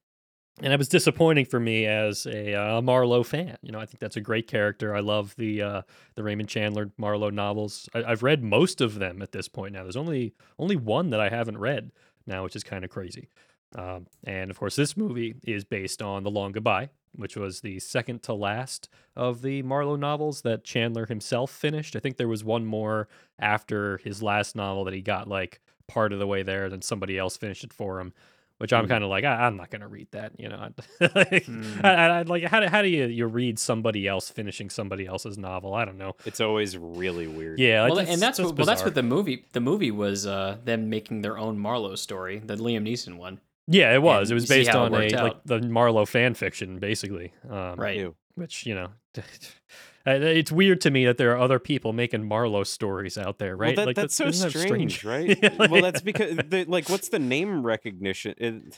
and 0.61 0.73
it 0.73 0.77
was 0.77 0.89
disappointing 0.89 1.45
for 1.45 1.59
me 1.59 1.85
as 1.85 2.25
a 2.25 2.53
uh, 2.55 2.81
Marlowe 2.81 3.23
fan. 3.23 3.57
You 3.61 3.71
know, 3.71 3.79
I 3.79 3.85
think 3.85 3.99
that's 3.99 4.17
a 4.17 4.21
great 4.21 4.47
character. 4.47 4.95
I 4.95 5.01
love 5.01 5.35
the 5.37 5.61
uh, 5.61 5.81
the 6.15 6.23
Raymond 6.23 6.49
Chandler 6.49 6.91
Marlowe 6.97 7.29
novels. 7.29 7.87
I, 7.93 8.03
I've 8.03 8.23
read 8.23 8.43
most 8.43 8.81
of 8.81 8.99
them 8.99 9.21
at 9.21 9.31
this 9.31 9.47
point 9.47 9.73
now. 9.73 9.83
There's 9.83 9.97
only 9.97 10.33
only 10.57 10.75
one 10.75 11.11
that 11.11 11.19
I 11.19 11.29
haven't 11.29 11.57
read 11.57 11.91
now, 12.25 12.43
which 12.43 12.55
is 12.55 12.63
kind 12.63 12.83
of 12.83 12.89
crazy. 12.89 13.29
Um, 13.75 14.07
and 14.23 14.49
of 14.49 14.57
course, 14.57 14.75
this 14.75 14.95
movie 14.95 15.35
is 15.43 15.63
based 15.63 16.01
on 16.01 16.23
The 16.23 16.31
Long 16.31 16.53
Goodbye, 16.53 16.89
which 17.15 17.35
was 17.35 17.61
the 17.61 17.79
second 17.79 18.23
to 18.23 18.33
last 18.33 18.89
of 19.15 19.41
the 19.41 19.61
Marlowe 19.61 19.97
novels 19.97 20.41
that 20.41 20.63
Chandler 20.63 21.05
himself 21.05 21.51
finished. 21.51 21.95
I 21.95 21.99
think 21.99 22.17
there 22.17 22.27
was 22.27 22.43
one 22.43 22.65
more 22.65 23.07
after 23.39 23.97
his 23.97 24.23
last 24.23 24.55
novel 24.55 24.85
that 24.85 24.93
he 24.93 25.01
got 25.01 25.27
like 25.27 25.59
part 25.87 26.13
of 26.13 26.19
the 26.19 26.27
way 26.27 26.43
there, 26.43 26.69
then 26.69 26.81
somebody 26.81 27.17
else 27.17 27.37
finished 27.37 27.63
it 27.63 27.73
for 27.73 27.99
him. 27.99 28.13
Which 28.59 28.73
I'm 28.73 28.85
Hmm. 28.85 28.89
kind 28.89 29.03
of 29.03 29.09
like, 29.11 29.23
I, 29.23 29.45
I'm 29.45 29.55
not 29.55 29.69
gonna 29.69 29.87
read 29.87 30.07
that, 30.11 30.31
you 30.39 30.49
know. 30.49 30.69
like, 31.15 31.45
Hmm. 31.45 31.79
I, 31.83 31.89
I, 31.91 32.21
like, 32.23 32.43
how 32.43 32.59
do, 32.59 32.67
how 32.67 32.81
do 32.81 32.87
you 32.87 33.05
you 33.05 33.27
read 33.27 33.59
somebody 33.59 34.07
else 34.07 34.29
finishing 34.31 34.69
somebody 34.71 35.05
else's 35.05 35.37
novel? 35.37 35.75
I 35.75 35.85
don't 35.85 35.97
know. 35.99 36.15
It's 36.25 36.41
always 36.41 36.75
really 36.77 37.27
weird. 37.27 37.59
Yeah, 37.59 37.85
Well, 37.85 37.95
that's- 37.95 38.13
and 38.13 38.21
that's, 38.21 38.39
what, 38.39 38.55
well, 38.57 38.65
that's 38.65 38.83
what 38.83 38.95
the 38.95 39.03
movie 39.03 39.45
the 39.53 39.59
movie 39.61 39.91
was 39.91 40.25
uh, 40.25 40.57
them 40.65 40.89
making 40.89 41.21
their 41.21 41.37
own 41.37 41.59
Marlowe 41.59 41.95
story, 41.95 42.39
the 42.39 42.55
Liam 42.55 42.81
Neeson 42.87 43.17
one. 43.17 43.39
Yeah, 43.67 43.93
it 43.93 44.01
was. 44.01 44.29
and 44.29 44.31
It 44.31 44.33
was 44.41 44.47
based 44.47 44.71
on 44.73 44.87
a 44.87 44.91
worked 44.91 45.11
like 45.13 45.43
the 45.45 45.59
Marlowe 45.61 46.05
fan 46.05 46.33
fiction, 46.33 46.79
basically. 46.79 47.33
Um, 47.49 47.75
Right. 47.75 47.97
Ew. 47.97 48.15
Which 48.35 48.65
you 48.65 48.73
know, 48.75 48.87
Uh, 50.07 50.11
it's 50.21 50.51
weird 50.53 50.79
to 50.81 50.89
me 50.89 51.05
that 51.05 51.17
there 51.17 51.31
are 51.31 51.37
other 51.37 51.59
people 51.59 51.91
making 51.91 52.25
Marlowe 52.25 52.63
stories 52.63 53.17
out 53.17 53.39
there, 53.39 53.57
right? 53.57 53.75
Well, 53.75 53.75
that, 53.75 53.87
like 53.87 53.95
that's 53.97 54.15
so 54.15 54.27
isn't 54.27 54.53
that 54.53 54.57
strange, 54.57 55.03
right? 55.03 55.37
Yeah, 55.43 55.67
well, 55.69 55.81
that's 55.81 56.01
because 56.01 56.37
the, 56.47 56.63
like, 56.65 56.87
what's 56.89 57.09
the 57.09 57.19
name 57.19 57.63
recognition? 57.63 58.33
It, 58.37 58.77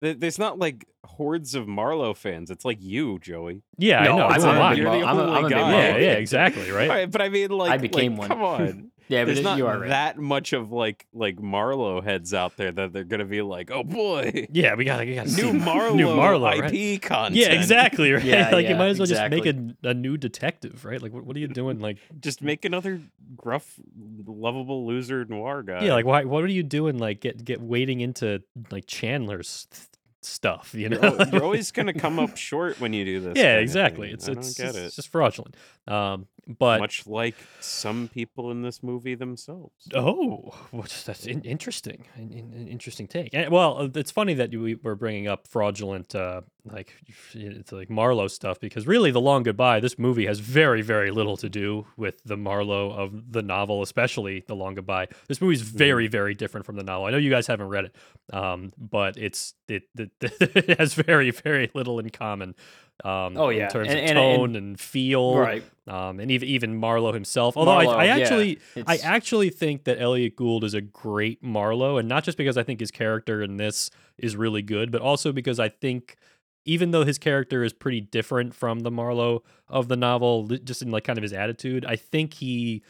there's 0.00 0.40
not 0.40 0.58
like 0.58 0.84
hordes 1.04 1.54
of 1.54 1.68
Marlowe 1.68 2.12
fans. 2.12 2.50
It's 2.50 2.64
like 2.64 2.78
you, 2.82 3.20
Joey. 3.20 3.62
yeah, 3.78 4.02
No, 4.02 4.14
I 4.14 4.16
know. 4.16 4.26
I'm 4.26 4.34
it's 4.34 4.44
a 4.44 4.50
a 4.50 4.52
lot. 4.58 4.76
You're 4.76 4.90
the 4.90 5.06
I'm 5.06 5.16
a- 5.16 5.22
only 5.22 5.38
I'm 5.38 5.44
a 5.44 5.50
guy. 5.50 5.70
Yeah, 5.70 5.96
yeah, 5.98 6.12
exactly, 6.14 6.70
right. 6.72 6.90
All 6.90 6.96
right, 6.96 7.10
but 7.10 7.22
I 7.22 7.28
mean, 7.28 7.50
like, 7.50 7.70
I 7.70 7.76
became 7.78 8.16
like, 8.16 8.28
one. 8.28 8.28
Come 8.28 8.42
on. 8.42 8.91
Yeah, 9.08 9.22
but 9.24 9.26
There's 9.34 9.42
not 9.42 9.58
you 9.58 9.66
are 9.66 9.78
right. 9.80 9.88
that 9.88 10.18
much 10.18 10.52
of 10.52 10.72
like 10.72 11.06
like 11.12 11.40
Marlowe 11.40 12.00
heads 12.00 12.32
out 12.32 12.56
there 12.56 12.72
that 12.72 12.92
they're 12.92 13.04
gonna 13.04 13.24
be 13.24 13.42
like, 13.42 13.70
oh 13.70 13.82
boy, 13.82 14.46
Yeah, 14.50 14.74
we 14.74 14.84
gotta, 14.84 15.04
we 15.04 15.14
gotta 15.14 15.30
new 15.30 15.52
Marlowe, 15.52 15.94
new 15.96 16.14
Marlowe, 16.14 16.50
IP 16.52 16.62
right? 16.62 17.02
content. 17.02 17.36
Yeah, 17.36 17.52
exactly. 17.52 18.12
Right. 18.12 18.24
Yeah, 18.24 18.50
like 18.50 18.68
you 18.68 18.74
might 18.76 18.88
as 18.88 18.98
well 18.98 19.08
exactly. 19.08 19.40
just 19.40 19.56
make 19.58 19.74
a, 19.84 19.88
a 19.90 19.94
new 19.94 20.16
detective, 20.16 20.84
right? 20.84 21.02
Like, 21.02 21.12
what, 21.12 21.24
what 21.24 21.36
are 21.36 21.40
you 21.40 21.48
doing? 21.48 21.80
Like, 21.80 21.98
Just 22.20 22.42
make 22.42 22.64
another 22.64 23.00
gruff, 23.36 23.78
lovable 24.26 24.86
loser 24.86 25.24
noir 25.24 25.62
guy. 25.62 25.84
yeah, 25.84 25.92
like 25.94 26.04
why? 26.06 26.24
What 26.24 26.44
are 26.44 26.48
you 26.48 26.62
doing? 26.62 26.98
Like, 26.98 27.20
get 27.20 27.44
get 27.44 27.60
wading 27.60 28.00
into 28.00 28.42
like 28.70 28.86
Chandler's 28.86 29.66
th- 29.70 29.88
stuff, 30.22 30.72
you 30.74 30.88
know? 30.88 31.00
you're, 31.00 31.28
you're 31.28 31.42
always 31.42 31.72
gonna 31.72 31.92
come 32.04 32.18
up 32.18 32.36
short 32.36 32.80
when 32.80 32.92
you 32.92 33.04
do 33.04 33.20
this. 33.20 33.36
yeah, 33.36 33.54
kind 33.54 33.60
exactly. 33.60 34.06
thing. 34.08 34.14
It's 34.14 34.28
it's, 34.28 34.54
don't 34.54 34.76
it's 34.76 34.96
just 34.96 35.08
fraudulent. 35.08 35.56
Um, 35.88 36.26
but 36.46 36.80
Much 36.80 37.06
like 37.06 37.36
some 37.60 38.08
people 38.08 38.50
in 38.50 38.62
this 38.62 38.82
movie 38.82 39.14
themselves. 39.14 39.88
Oh, 39.94 40.52
what's 40.70 41.04
that's 41.04 41.26
in, 41.26 41.40
interesting. 41.42 42.04
An, 42.16 42.32
an- 42.32 42.52
an 42.56 42.68
interesting 42.68 43.06
take. 43.06 43.30
And, 43.32 43.50
well, 43.50 43.78
uh, 43.78 43.88
it's 43.94 44.10
funny 44.10 44.34
that 44.34 44.50
we 44.50 44.74
were 44.74 44.96
bringing 44.96 45.28
up 45.28 45.46
fraudulent, 45.46 46.14
uh, 46.14 46.42
like 46.64 46.92
it's 47.34 47.72
like 47.72 47.90
Marlowe 47.90 48.28
stuff 48.28 48.58
because 48.60 48.86
really, 48.86 49.10
the 49.10 49.20
Long 49.20 49.42
Goodbye. 49.44 49.80
This 49.80 49.98
movie 49.98 50.26
has 50.26 50.40
very, 50.40 50.82
very 50.82 51.10
little 51.10 51.36
to 51.38 51.48
do 51.48 51.86
with 51.96 52.22
the 52.24 52.36
Marlowe 52.36 52.90
of 52.90 53.32
the 53.32 53.42
novel, 53.42 53.82
especially 53.82 54.44
the 54.46 54.54
Long 54.56 54.74
Goodbye. 54.74 55.08
This 55.28 55.40
movie 55.40 55.54
is 55.54 55.62
very, 55.62 56.08
very 56.08 56.34
different 56.34 56.66
from 56.66 56.76
the 56.76 56.84
novel. 56.84 57.06
I 57.06 57.10
know 57.10 57.18
you 57.18 57.30
guys 57.30 57.46
haven't 57.46 57.68
read 57.68 57.86
it, 57.86 57.96
um, 58.32 58.72
but 58.78 59.16
it's 59.16 59.54
it, 59.68 59.84
it, 59.96 60.10
it 60.20 60.78
has 60.78 60.94
very, 60.94 61.30
very 61.30 61.70
little 61.74 61.98
in 61.98 62.10
common. 62.10 62.54
Um, 63.04 63.36
Oh, 63.36 63.48
yeah. 63.48 63.64
in 63.64 63.70
terms 63.70 63.88
And- 63.88 63.98
of 63.98 64.04
and- 64.04 64.18
and- 64.18 64.36
tone 64.38 64.56
and, 64.56 64.78
feel, 64.80 65.36
Right. 65.36 65.64
um, 65.88 66.20
and 66.20 66.30
even 66.30 66.48
even 66.48 66.76
Marlowe 66.76 67.12
himself. 67.12 67.56
Although 67.56 67.74
Marlowe, 67.74 67.90
I, 67.92 68.02
I 68.02 68.04
yeah. 68.04 68.16
actually 68.18 68.58
I 68.86 68.96
actually 68.98 69.50
think 69.50 69.84
that 69.84 70.00
Elliot 70.00 70.36
Gould 70.36 70.62
is 70.62 70.74
a 70.74 70.80
great 70.80 71.42
Marlowe, 71.42 71.98
and 71.98 72.08
not 72.08 72.22
just 72.22 72.38
because 72.38 72.56
I 72.56 72.62
think 72.62 72.78
his 72.80 72.90
character 72.92 73.42
in 73.42 73.56
this 73.56 73.90
is 74.18 74.36
really 74.36 74.62
good, 74.62 74.92
but 74.92 75.00
also 75.00 75.32
because 75.32 75.58
I 75.58 75.68
think 75.68 76.16
even 76.64 76.92
though 76.92 77.04
his 77.04 77.18
character 77.18 77.64
is 77.64 77.72
pretty 77.72 78.00
different 78.00 78.54
from 78.54 78.80
the 78.80 78.90
Marlowe 78.90 79.42
of 79.66 79.88
the 79.88 79.96
novel, 79.96 80.46
just 80.46 80.80
in 80.80 80.92
like 80.92 81.02
kind 81.02 81.18
of 81.18 81.22
his 81.22 81.32
attitude, 81.32 81.84
I 81.84 81.96
think 81.96 82.34
he 82.34 82.82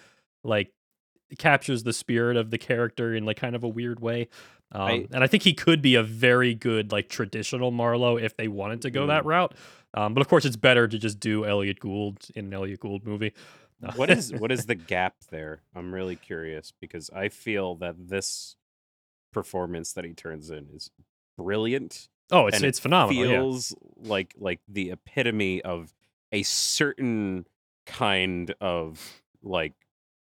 like 0.45 0.73
captures 1.39 1.83
the 1.85 1.93
spirit 1.95 2.37
of 2.37 2.51
the 2.51 2.59
character 2.59 3.15
in 3.15 3.25
like 3.25 3.39
kind 3.39 3.57
of 3.57 3.65
a 3.65 3.69
weird 3.69 4.01
way. 4.01 4.29
Um, 4.73 4.83
I- 4.83 5.07
and 5.13 5.25
I 5.25 5.27
think 5.27 5.43
he 5.43 5.55
could 5.55 5.81
be 5.81 5.95
a 5.95 6.03
very 6.03 6.55
good 6.55 6.93
like 6.93 7.09
traditional 7.09 7.71
Marlowe 7.71 8.17
if 8.19 8.37
they 8.37 8.49
wanted 8.49 8.83
to 8.83 8.91
go 8.91 9.07
that 9.07 9.25
route. 9.25 9.55
Um, 9.95 10.15
but 10.15 10.21
of 10.21 10.29
course, 10.29 10.45
it's 10.45 10.57
better 10.57 10.89
to 10.89 10.99
just 10.99 11.21
do 11.21 11.45
Elliot 11.45 11.81
Gould 11.81 12.27
in 12.35 12.47
an 12.47 12.55
Elliot 12.55 12.81
Gould 12.81 13.07
movie. 13.07 13.33
what 13.97 14.11
is 14.11 14.33
what 14.33 14.53
is 14.53 14.67
the 14.67 14.75
gap 14.75 15.17
there? 15.31 15.63
I'm 15.75 15.93
really 15.93 16.17
curious 16.17 16.73
because 16.81 17.11
I 17.11 17.29
feel 17.29 17.75
that 17.77 18.09
this 18.09 18.57
performance 19.33 19.93
that 19.95 20.05
he 20.05 20.13
turns 20.13 20.51
in 20.51 20.69
is 20.73 20.91
brilliant. 21.37 22.09
Oh, 22.31 22.47
it's 22.47 22.57
and 22.57 22.65
it 22.65 22.69
it's 22.69 22.79
phenomenal. 22.79 23.25
yeah. 23.25 23.37
Feels 23.39 23.75
like 23.97 24.35
like 24.39 24.61
the 24.69 24.93
epitome 24.93 25.63
of 25.63 25.93
a 26.31 26.43
certain 26.43 27.47
kind 27.85 28.55
of 28.61 29.23
like 29.43 29.75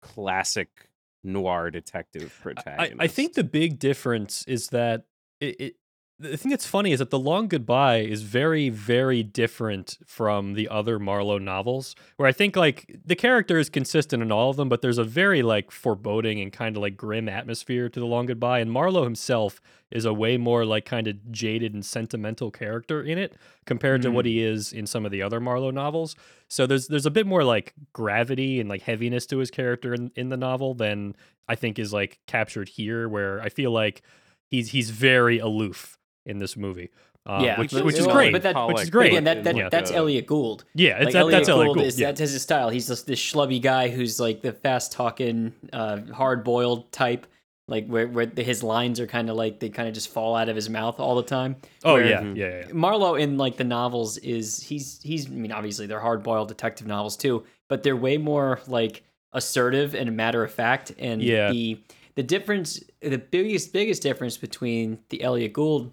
classic 0.01 0.89
noir 1.23 1.71
detective 1.71 2.35
I, 2.39 2.43
protagonist. 2.43 3.01
I 3.01 3.07
think 3.07 3.33
the 3.33 3.43
big 3.43 3.79
difference 3.79 4.43
is 4.47 4.69
that 4.69 5.05
it, 5.39 5.61
it 5.61 5.75
the 6.17 6.37
thing 6.37 6.49
that's 6.49 6.65
funny 6.65 6.91
is 6.91 6.99
that 6.99 7.09
the 7.09 7.19
long 7.19 7.47
goodbye 7.47 7.97
is 7.97 8.21
very 8.21 8.69
very 8.69 9.21
different 9.21 9.97
from 10.05 10.53
the 10.53 10.67
other 10.69 10.97
marlowe 10.97 11.37
novels 11.37 11.95
where 12.15 12.27
i 12.27 12.31
think 12.31 12.55
like 12.55 12.99
the 13.05 13.15
character 13.15 13.57
is 13.57 13.69
consistent 13.69 14.23
in 14.23 14.31
all 14.31 14.49
of 14.49 14.57
them 14.57 14.69
but 14.69 14.81
there's 14.81 14.97
a 14.97 15.03
very 15.03 15.41
like 15.41 15.71
foreboding 15.71 16.39
and 16.39 16.53
kind 16.53 16.75
of 16.77 16.81
like 16.81 16.95
grim 16.95 17.27
atmosphere 17.27 17.89
to 17.89 17.99
the 17.99 18.05
long 18.05 18.25
goodbye 18.25 18.59
and 18.59 18.71
marlowe 18.71 19.03
himself 19.03 19.61
is 19.91 20.05
a 20.05 20.13
way 20.13 20.37
more 20.37 20.65
like 20.65 20.85
kind 20.85 21.07
of 21.07 21.31
jaded 21.31 21.73
and 21.73 21.85
sentimental 21.85 22.51
character 22.51 23.01
in 23.01 23.17
it 23.17 23.35
compared 23.65 24.01
to 24.01 24.09
what 24.09 24.25
mm. 24.25 24.29
he 24.29 24.43
is 24.43 24.73
in 24.73 24.85
some 24.85 25.05
of 25.05 25.11
the 25.11 25.21
other 25.21 25.39
marlowe 25.39 25.71
novels. 25.71 26.15
So 26.47 26.65
there's 26.65 26.87
there's 26.87 27.05
a 27.05 27.11
bit 27.11 27.27
more 27.27 27.43
like 27.43 27.73
gravity 27.93 28.59
and 28.59 28.67
like 28.67 28.81
heaviness 28.81 29.25
to 29.27 29.37
his 29.37 29.51
character 29.51 29.93
in, 29.93 30.11
in 30.15 30.29
the 30.29 30.37
novel 30.37 30.73
than 30.73 31.15
I 31.47 31.55
think 31.55 31.77
is 31.77 31.93
like 31.93 32.19
captured 32.25 32.67
here, 32.67 33.07
where 33.07 33.41
I 33.41 33.49
feel 33.49 33.71
like 33.71 34.01
he's 34.47 34.71
he's 34.71 34.89
very 34.89 35.37
aloof 35.39 35.97
in 36.25 36.37
this 36.39 36.55
movie. 36.57 36.89
Um, 37.27 37.43
Yeah, 37.43 37.59
which, 37.59 37.71
which 37.73 37.95
is 37.97 38.05
well, 38.05 38.15
great. 38.15 38.31
but 38.31 38.43
that- 38.43 38.67
which 38.67 38.81
is 38.81 38.89
great. 38.89 39.07
Again, 39.13 39.23
that, 39.25 39.43
that 39.45 39.57
in, 39.57 39.69
that's 39.71 39.91
Elliot 39.91 40.27
Gould. 40.27 40.63
yeah, 40.75 40.97
it's 40.97 41.05
Like 41.05 41.13
that, 41.13 41.19
Elliot 41.19 41.31
that's 41.39 41.49
Elliot 41.49 41.67
Gould, 41.67 41.77
Gould. 41.77 41.85
is 41.87 41.99
yeah. 41.99 42.07
that's 42.07 42.19
his 42.19 42.41
style. 42.41 42.69
He's 42.69 42.87
just 42.87 43.07
this 43.07 43.19
schlubby 43.19 43.61
guy 43.61 43.89
who's 43.89 44.19
like 44.19 44.41
the 44.41 44.53
fast 44.53 44.91
talking, 44.91 45.53
uh, 45.73 46.01
hard 46.13 46.43
boiled 46.43 46.91
type. 46.91 47.25
Like 47.67 47.87
where 47.87 48.07
where 48.07 48.27
his 48.35 48.61
lines 48.61 48.99
are 48.99 49.07
kind 49.07 49.27
of 49.27 49.35
like 49.37 49.59
they 49.59 49.69
kind 49.69 49.87
of 49.87 49.95
just 49.95 50.09
fall 50.09 50.35
out 50.35 50.49
of 50.49 50.55
his 50.55 50.69
mouth 50.69 50.99
all 50.99 51.15
the 51.15 51.23
time. 51.23 51.55
oh 51.83 51.93
where- 51.93 52.05
yeah, 52.05 52.21
yeah, 52.21 52.33
yeah, 52.35 52.63
yeah. 52.67 52.73
Marlowe 52.73 53.15
in 53.15 53.39
like 53.39 53.57
the 53.57 53.63
novels 53.63 54.17
is 54.19 54.61
he's 54.61 55.01
he's 55.01 55.25
I 55.25 55.31
mean 55.31 55.51
obviously 55.51 55.87
they're 55.87 55.99
hard 55.99 56.21
boiled 56.21 56.47
detective 56.47 56.85
novels 56.85 57.17
too, 57.17 57.43
but 57.67 57.81
they're 57.81 57.95
way 57.95 58.17
more 58.19 58.59
like 58.67 59.01
assertive 59.33 59.95
and 59.95 60.15
matter 60.15 60.43
of 60.43 60.51
fact. 60.53 60.91
And 60.99 61.23
Yeah. 61.23 61.49
the 61.51 61.79
the 62.13 62.21
difference, 62.21 62.81
the 63.01 63.17
biggest 63.17 63.73
biggest 63.73 64.03
difference 64.03 64.37
between 64.37 64.99
the 65.09 65.23
Elliot 65.23 65.53
Gould 65.53 65.91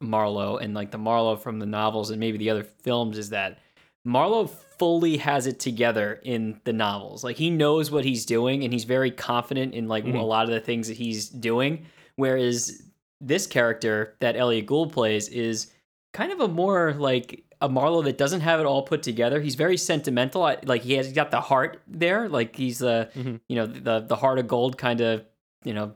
Marlowe 0.00 0.56
and 0.56 0.74
like 0.74 0.90
the 0.90 0.98
Marlowe 0.98 1.36
from 1.36 1.58
the 1.58 1.66
novels 1.66 2.10
and 2.10 2.20
maybe 2.20 2.38
the 2.38 2.50
other 2.50 2.64
films 2.64 3.18
is 3.18 3.30
that 3.30 3.58
Marlowe 4.04 4.46
fully 4.46 5.16
has 5.18 5.46
it 5.46 5.58
together 5.60 6.20
in 6.24 6.60
the 6.64 6.72
novels. 6.72 7.24
Like 7.24 7.36
he 7.36 7.48
knows 7.50 7.90
what 7.90 8.04
he's 8.04 8.26
doing 8.26 8.64
and 8.64 8.72
he's 8.72 8.84
very 8.84 9.10
confident 9.10 9.72
in 9.74 9.88
like 9.88 10.04
Mhm. 10.04 10.18
a 10.18 10.22
lot 10.22 10.44
of 10.44 10.50
the 10.50 10.60
things 10.60 10.88
that 10.88 10.96
he's 10.96 11.28
doing. 11.28 11.86
Whereas 12.16 12.82
this 13.20 13.46
character 13.46 14.14
that 14.20 14.36
Elliot 14.36 14.66
Gould 14.66 14.92
plays 14.92 15.28
is 15.28 15.72
kind 16.12 16.32
of 16.32 16.40
a 16.40 16.48
more 16.48 16.92
like 16.94 17.44
a 17.62 17.68
Marlowe 17.68 18.02
that 18.02 18.18
doesn't 18.18 18.42
have 18.42 18.60
it 18.60 18.66
all 18.66 18.82
put 18.82 19.02
together. 19.02 19.40
He's 19.40 19.54
very 19.54 19.76
sentimental. 19.78 20.42
Like 20.64 20.82
he 20.82 20.94
has 20.94 21.12
got 21.12 21.30
the 21.30 21.40
heart 21.40 21.80
there. 21.86 22.28
Like 22.28 22.54
he's 22.56 22.78
the 22.78 23.08
Mhm. 23.14 23.40
you 23.48 23.56
know 23.56 23.66
the 23.66 24.00
the 24.00 24.16
heart 24.16 24.38
of 24.38 24.46
gold 24.48 24.76
kind 24.76 25.00
of 25.00 25.24
you 25.64 25.72
know 25.72 25.94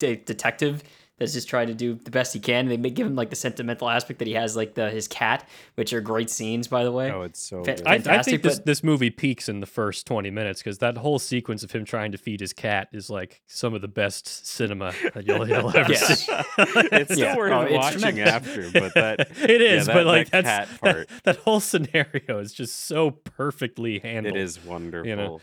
de- 0.00 0.16
detective 0.16 0.82
that's 1.18 1.32
just 1.32 1.48
trying 1.48 1.66
to 1.68 1.74
do 1.74 1.94
the 1.94 2.10
best 2.10 2.34
he 2.34 2.40
can. 2.40 2.68
They 2.68 2.76
give 2.90 3.06
him 3.06 3.16
like 3.16 3.30
the 3.30 3.36
sentimental 3.36 3.88
aspect 3.88 4.18
that 4.18 4.28
he 4.28 4.34
has 4.34 4.54
like 4.54 4.74
the 4.74 4.90
his 4.90 5.08
cat, 5.08 5.48
which 5.76 5.92
are 5.94 6.00
great 6.02 6.28
scenes 6.28 6.68
by 6.68 6.84
the 6.84 6.92
way. 6.92 7.10
Oh, 7.10 7.22
it's 7.22 7.40
so. 7.40 7.64
Fa- 7.64 7.74
good. 7.76 7.86
I, 7.86 7.94
I 7.94 7.98
Fantastic, 7.98 8.30
think 8.32 8.42
this, 8.42 8.58
this 8.60 8.84
movie 8.84 9.08
peaks 9.10 9.48
in 9.48 9.60
the 9.60 9.66
first 9.66 10.06
20 10.06 10.30
minutes 10.30 10.60
because 10.60 10.78
that 10.78 10.98
whole 10.98 11.18
sequence 11.18 11.62
of 11.62 11.70
him 11.72 11.84
trying 11.86 12.12
to 12.12 12.18
feed 12.18 12.40
his 12.40 12.52
cat 12.52 12.88
is 12.92 13.08
like 13.08 13.40
some 13.46 13.72
of 13.72 13.80
the 13.80 13.88
best 13.88 14.26
cinema 14.46 14.92
that 15.14 15.26
you'll, 15.26 15.48
you'll 15.48 15.74
ever 15.76 15.92
Yeah. 15.92 15.98
see. 15.98 16.32
it's 16.58 17.12
still 17.14 17.18
Yeah. 17.28 17.36
worth 17.36 17.52
Oh, 17.70 17.74
watching 17.74 18.20
after, 18.20 18.70
but 18.72 18.92
that 18.94 19.20
it 19.42 19.62
is, 19.62 19.86
that- 19.86 19.94
but 19.94 20.04
like 20.06 20.30
that 20.30 20.44
that's 20.44 20.70
cat 20.70 20.80
part. 20.80 21.08
that 21.24 21.36
whole 21.36 21.60
scenario 21.60 22.38
is 22.40 22.52
just 22.52 22.84
so 22.86 23.10
perfectly 23.10 24.00
handled. 24.00 24.36
it 24.36 24.40
is 24.40 24.62
wonderful. 24.62 25.08
You 25.08 25.16
know? 25.16 25.40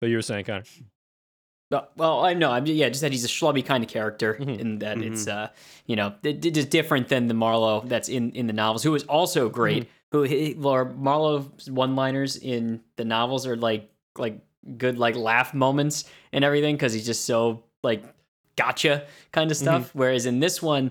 But 0.00 0.10
you 0.10 0.16
were 0.16 0.22
saying, 0.22 0.44
Connor. 0.44 0.62
Well, 1.70 2.24
I 2.24 2.32
know. 2.34 2.50
I'm 2.50 2.66
yeah, 2.66 2.88
just 2.88 3.02
that 3.02 3.12
he's 3.12 3.24
a 3.24 3.28
schlubby 3.28 3.64
kind 3.64 3.84
of 3.84 3.90
character, 3.90 4.36
Mhm. 4.40 4.58
in 4.58 4.78
that 4.78 5.02
it's 5.02 5.28
uh, 5.28 5.48
you 5.86 5.96
know, 5.96 6.14
it, 6.22 6.44
it 6.44 6.56
is 6.56 6.64
different 6.66 7.08
than 7.08 7.28
the 7.28 7.34
Marlowe 7.34 7.80
that's 7.84 8.08
in 8.08 8.32
in 8.32 8.46
the 8.46 8.52
novels, 8.54 8.82
who 8.82 8.94
is 8.94 9.02
also 9.04 9.48
great. 9.48 9.88
Who 10.10 10.22
he, 10.22 10.54
Marlowe's 10.54 11.70
one-liners 11.70 12.36
in 12.36 12.80
the 12.96 13.04
novels 13.04 13.46
are 13.46 13.56
like 13.56 13.90
like 14.16 14.40
good 14.78 14.98
like 14.98 15.14
laugh 15.16 15.52
moments 15.52 16.04
and 16.32 16.42
everything 16.44 16.74
because 16.76 16.94
he's 16.94 17.04
just 17.06 17.26
so 17.26 17.62
like 17.82 18.02
gotcha 18.56 19.06
kind 19.32 19.50
of 19.50 19.56
stuff. 19.56 19.90
Whereas 19.94 20.24
in 20.24 20.40
this 20.40 20.62
one, 20.62 20.90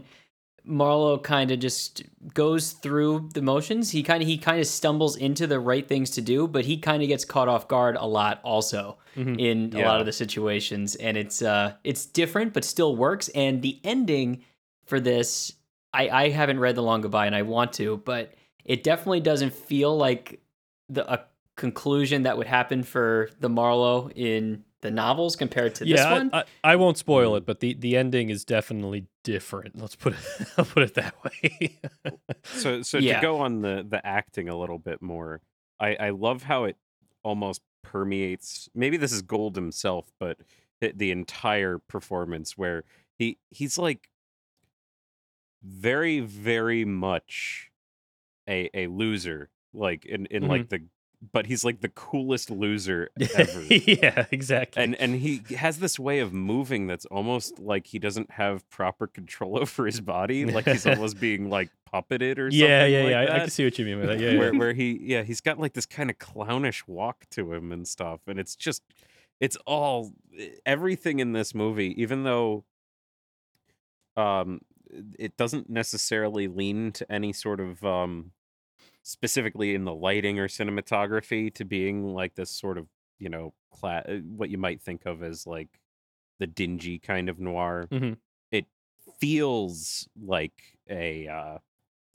Marlowe 0.68 1.18
kind 1.18 1.50
of 1.52 1.60
just 1.60 2.04
goes 2.34 2.74
through 2.74 3.30
the 3.34 3.42
motions. 3.42 3.90
He 3.92 4.04
kind 4.04 4.22
of 4.22 4.28
he 4.28 4.38
kind 4.38 4.60
of 4.60 4.68
stumbles 4.68 5.16
into 5.16 5.48
the 5.48 5.60
right 5.60 5.88
things 5.88 6.10
to 6.12 6.22
do, 6.22 6.48
but 6.48 6.66
he 6.66 6.78
kind 6.78 7.02
of 7.02 7.08
gets 7.08 7.26
caught 7.26 7.48
off 7.48 7.68
guard 7.68 7.96
a 7.96 8.06
lot 8.06 8.40
also 8.44 8.98
Mhm. 9.16 9.40
in 9.40 9.76
a 9.76 9.84
lot 9.86 10.00
of 10.00 10.06
the 10.06 10.12
situations 10.14 10.94
and 10.96 11.18
it's 11.18 11.42
uh 11.42 11.74
it's 11.84 12.06
different 12.06 12.54
but 12.54 12.64
still 12.64 12.96
works 12.96 13.30
and 13.30 13.62
the 13.64 13.80
ending 13.84 14.44
for 14.86 15.00
this 15.00 15.54
I 15.94 16.10
I 16.10 16.30
haven't 16.30 16.60
read 16.60 16.76
The 16.76 16.84
Long 16.84 17.02
Goodbye 17.02 17.26
and 17.26 17.36
I 17.36 17.42
want 17.42 17.74
to, 17.74 17.98
but 17.98 18.34
it 18.66 18.84
definitely 18.84 19.22
doesn't 19.22 19.54
feel 19.54 19.96
like 19.98 20.42
the 20.90 21.12
a 21.12 21.26
conclusion 21.56 22.24
that 22.24 22.38
would 22.38 22.46
happen 22.48 22.84
for 22.84 23.30
the 23.40 23.50
Marlowe 23.50 24.10
in 24.16 24.64
the 24.82 24.92
novels 24.92 25.36
compared 25.36 25.76
to 25.76 25.86
this 25.86 26.04
one. 26.06 26.30
I, 26.34 26.40
I, 26.40 26.44
I 26.74 26.76
won't 26.76 26.98
spoil 26.98 27.36
it, 27.36 27.46
but 27.46 27.60
the, 27.60 27.74
the 27.74 27.98
ending 27.98 28.30
is 28.30 28.46
definitely 28.46 29.08
different. 29.24 29.80
Let's 29.80 29.96
put 29.96 30.14
it 30.14 30.20
I'll 30.58 30.66
put 30.66 30.84
it 30.84 30.94
that 30.96 31.16
way. 31.24 31.80
So, 32.44 32.82
so 32.82 33.00
Yeah. 33.00 33.16
to 33.16 33.22
go 33.22 33.40
on 33.40 33.62
the 33.62 33.86
the 33.88 34.06
acting 34.06 34.50
a 34.50 34.58
little 34.58 34.80
bit 34.80 35.02
more, 35.02 35.42
I 35.80 35.96
I 35.96 36.10
love 36.12 36.44
how 36.44 36.66
it 36.66 36.78
almost 37.24 37.62
permeates. 37.84 38.70
Maybe 38.76 38.98
this 38.98 39.12
is 39.12 39.22
Gould 39.22 39.56
himself, 39.56 40.12
but 40.20 40.38
the, 40.82 40.94
the 40.96 41.12
entire 41.12 41.80
performance 41.80 42.58
where 42.58 42.84
he 43.18 43.38
he's 43.50 43.78
like 43.78 44.10
very 45.64 46.20
very 46.20 46.86
much 46.86 47.72
a 48.48 48.70
a 48.74 48.88
loser, 48.88 49.50
like 49.74 50.06
in 50.06 50.26
in 50.28 50.44
Mhm. 50.44 50.50
like 50.50 50.70
the, 50.70 50.84
but 51.32 51.48
he's 51.48 51.64
like 51.64 51.82
the 51.82 51.90
coolest 51.90 52.52
loser 52.52 53.10
ever. 53.36 53.62
yeah, 53.64 54.26
exactly. 54.32 54.84
and 54.84 54.96
and 54.96 55.16
he 55.16 55.42
has 55.56 55.80
this 55.80 55.98
way 55.98 56.20
of 56.20 56.34
moving 56.34 56.88
that's 56.88 57.06
almost 57.06 57.60
like 57.60 57.88
he 57.88 58.00
doesn't 58.00 58.32
have 58.32 58.68
proper 58.70 59.08
control 59.08 59.60
over 59.62 59.86
his 59.86 60.00
body 60.00 60.46
like 60.46 60.66
he's 60.66 60.86
almost 60.88 61.20
being 61.20 61.50
like 61.50 61.70
puppeted 61.92 62.38
or 62.38 62.52
something 62.52 62.68
yeah, 62.68 62.86
yeah, 62.86 63.04
like 63.04 63.12
yeah. 63.12 63.20
I, 63.20 63.36
I 63.36 63.40
can 63.40 63.50
see 63.50 63.64
what 63.64 63.80
you 63.80 63.86
mean 63.86 64.02
by 64.02 64.08
that. 64.08 64.20
Yeah, 64.20 64.38
where 64.38 64.54
yeah. 64.54 64.60
where 64.60 64.74
he 64.74 65.00
yeah 65.02 65.24
he's 65.24 65.42
got 65.42 65.60
like 65.60 65.74
this 65.74 65.86
kind 65.86 66.10
of 66.10 66.20
clownish 66.20 66.88
walk 66.88 67.26
to 67.32 67.54
him 67.54 67.72
and 67.72 67.88
stuff 67.88 68.22
and 68.28 68.40
it's 68.40 68.56
just 68.56 68.84
it's 69.40 69.58
all 69.66 70.14
everything 70.66 71.20
in 71.20 71.34
this 71.34 71.56
movie 71.56 72.00
even 72.02 72.24
though 72.24 72.64
um 74.16 74.62
it 75.18 75.36
doesn't 75.38 75.70
necessarily 75.70 76.48
lean 76.48 76.92
to 76.92 77.12
any 77.12 77.34
sort 77.34 77.60
of 77.60 77.84
um 77.84 78.32
specifically 79.08 79.74
in 79.74 79.86
the 79.86 79.94
lighting 79.94 80.38
or 80.40 80.48
cinematography 80.50 81.54
to 81.54 81.64
being 81.66 82.04
like 82.14 82.36
this 82.36 82.52
sort 82.52 82.78
of 82.78 82.88
you 83.20 83.30
know 83.30 83.54
cla- 83.72 84.04
uh, 84.08 84.18
what 84.18 84.50
you 84.50 84.58
might 84.58 84.82
think 84.82 85.06
of 85.06 85.24
as 85.24 85.48
like 85.48 85.80
the 86.40 86.48
dingy 86.48 87.00
kind 87.00 87.30
of 87.30 87.40
noir 87.40 87.88
Mhm. 87.92 88.18
it 88.52 88.66
feels 89.20 90.08
like 90.22 90.78
a 90.90 91.28
uh 91.28 91.58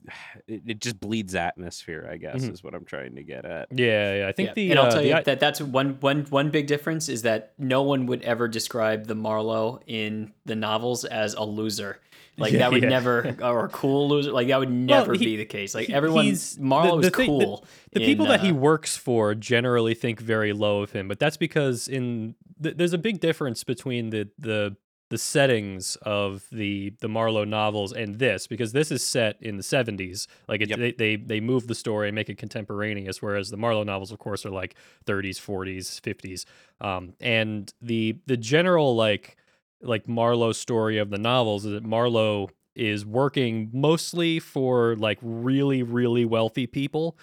it, 0.47 0.61
it 0.67 0.79
just 0.81 0.99
bleeds 0.99 1.35
atmosphere 1.35 2.07
i 2.11 2.17
guess 2.17 2.43
Mhm. 2.43 2.51
is 2.53 2.63
what 2.63 2.73
i'm 2.75 2.85
trying 2.85 3.15
to 3.15 3.23
get 3.23 3.45
at 3.45 3.67
Yeah, 3.71 4.15
yeah. 4.19 4.27
I 4.27 4.31
think 4.31 4.49
Yeah, 4.49 4.53
the 4.55 4.69
and 4.71 4.79
I'll 4.79 4.85
uh, 4.87 4.91
tell 4.91 5.05
you 5.05 5.13
i- 5.15 5.21
that 5.23 5.39
that's 5.39 5.61
one 5.61 5.97
one 6.01 6.25
one 6.29 6.49
big 6.49 6.67
difference 6.67 7.09
is 7.09 7.21
that 7.23 7.53
no 7.57 7.81
one 7.83 8.05
would 8.07 8.21
ever 8.23 8.47
describe 8.47 9.07
the 9.07 9.15
Marlowe 9.15 9.79
in 9.87 10.33
the 10.45 10.55
novels 10.55 11.05
as 11.05 11.33
a 11.35 11.43
loser. 11.43 11.99
Like 12.37 12.51
Yeah, 12.53 12.59
that 12.59 12.71
would 12.71 12.83
yeah. 12.83 12.89
never 12.89 13.35
or 13.41 13.65
a 13.65 13.69
cool 13.69 14.09
loser. 14.09 14.31
Like 14.31 14.47
that 14.47 14.59
would 14.59 14.71
never 14.71 15.13
he- 15.13 15.25
be 15.25 15.35
the 15.37 15.45
case. 15.45 15.75
Like 15.75 15.87
he- 15.87 15.93
everyone, 15.93 16.25
he's- 16.25 16.57
Marlowe 16.59 16.99
the- 16.99 17.07
is 17.07 17.11
the 17.11 17.17
the- 17.17 17.25
cool. 17.25 17.65
the 17.91 18.01
in, 18.01 18.05
people 18.05 18.25
that 18.27 18.41
he 18.41 18.49
uh, 18.51 18.55
works 18.55 18.97
for 18.97 19.35
generally 19.35 19.93
think 19.93 20.19
very 20.19 20.51
low 20.53 20.81
of 20.81 20.91
him, 20.91 21.07
but 21.07 21.19
that's 21.19 21.37
because 21.37 21.87
in 21.87 22.35
th- 22.61 22.75
there's 22.77 22.93
a 22.93 22.97
big 22.97 23.19
difference 23.19 23.63
between 23.63 24.09
the 24.09 24.29
the 24.39 24.75
the 25.13 25.19
settings 25.19 25.95
of 26.01 26.43
the 26.51 26.91
the 26.99 27.07
Marlowe 27.07 27.43
novels 27.43 27.93
and 27.93 28.17
this 28.17 28.47
because 28.47 28.71
this 28.71 28.89
is 28.91 29.05
set 29.05 29.37
in 29.41 29.57
the 29.57 29.61
70s. 29.63 30.25
Like 30.47 30.61
it, 30.61 30.69
Yep. 30.71 30.79
they, 30.79 30.91
they 30.93 31.15
they 31.17 31.39
move 31.39 31.67
the 31.67 31.75
story 31.75 32.07
and 32.09 32.15
make 32.15 32.29
it 32.29 32.39
contemporaneous, 32.39 33.21
whereas 33.21 33.51
the 33.51 33.57
Marlowe 33.57 33.83
novels, 33.83 34.11
of 34.11 34.17
course, 34.17 34.43
are 34.43 34.49
like 34.49 34.73
30s, 35.05 35.37
40s, 35.39 36.01
50s. 36.01 36.45
Um, 36.81 37.13
and 37.21 37.71
the 37.79 38.17
the 38.25 38.37
general 38.37 38.95
like 38.95 39.37
like 39.83 40.07
Marlowe 40.07 40.51
story 40.51 40.97
of 40.97 41.11
the 41.11 41.19
novels 41.19 41.63
is 41.63 41.73
that 41.73 41.83
Marlowe 41.83 42.49
is 42.75 43.05
working 43.05 43.69
mostly 43.71 44.39
for 44.39 44.95
like 44.95 45.19
really 45.21 45.83
really 45.83 46.25
wealthy 46.25 46.65
people 46.65 47.15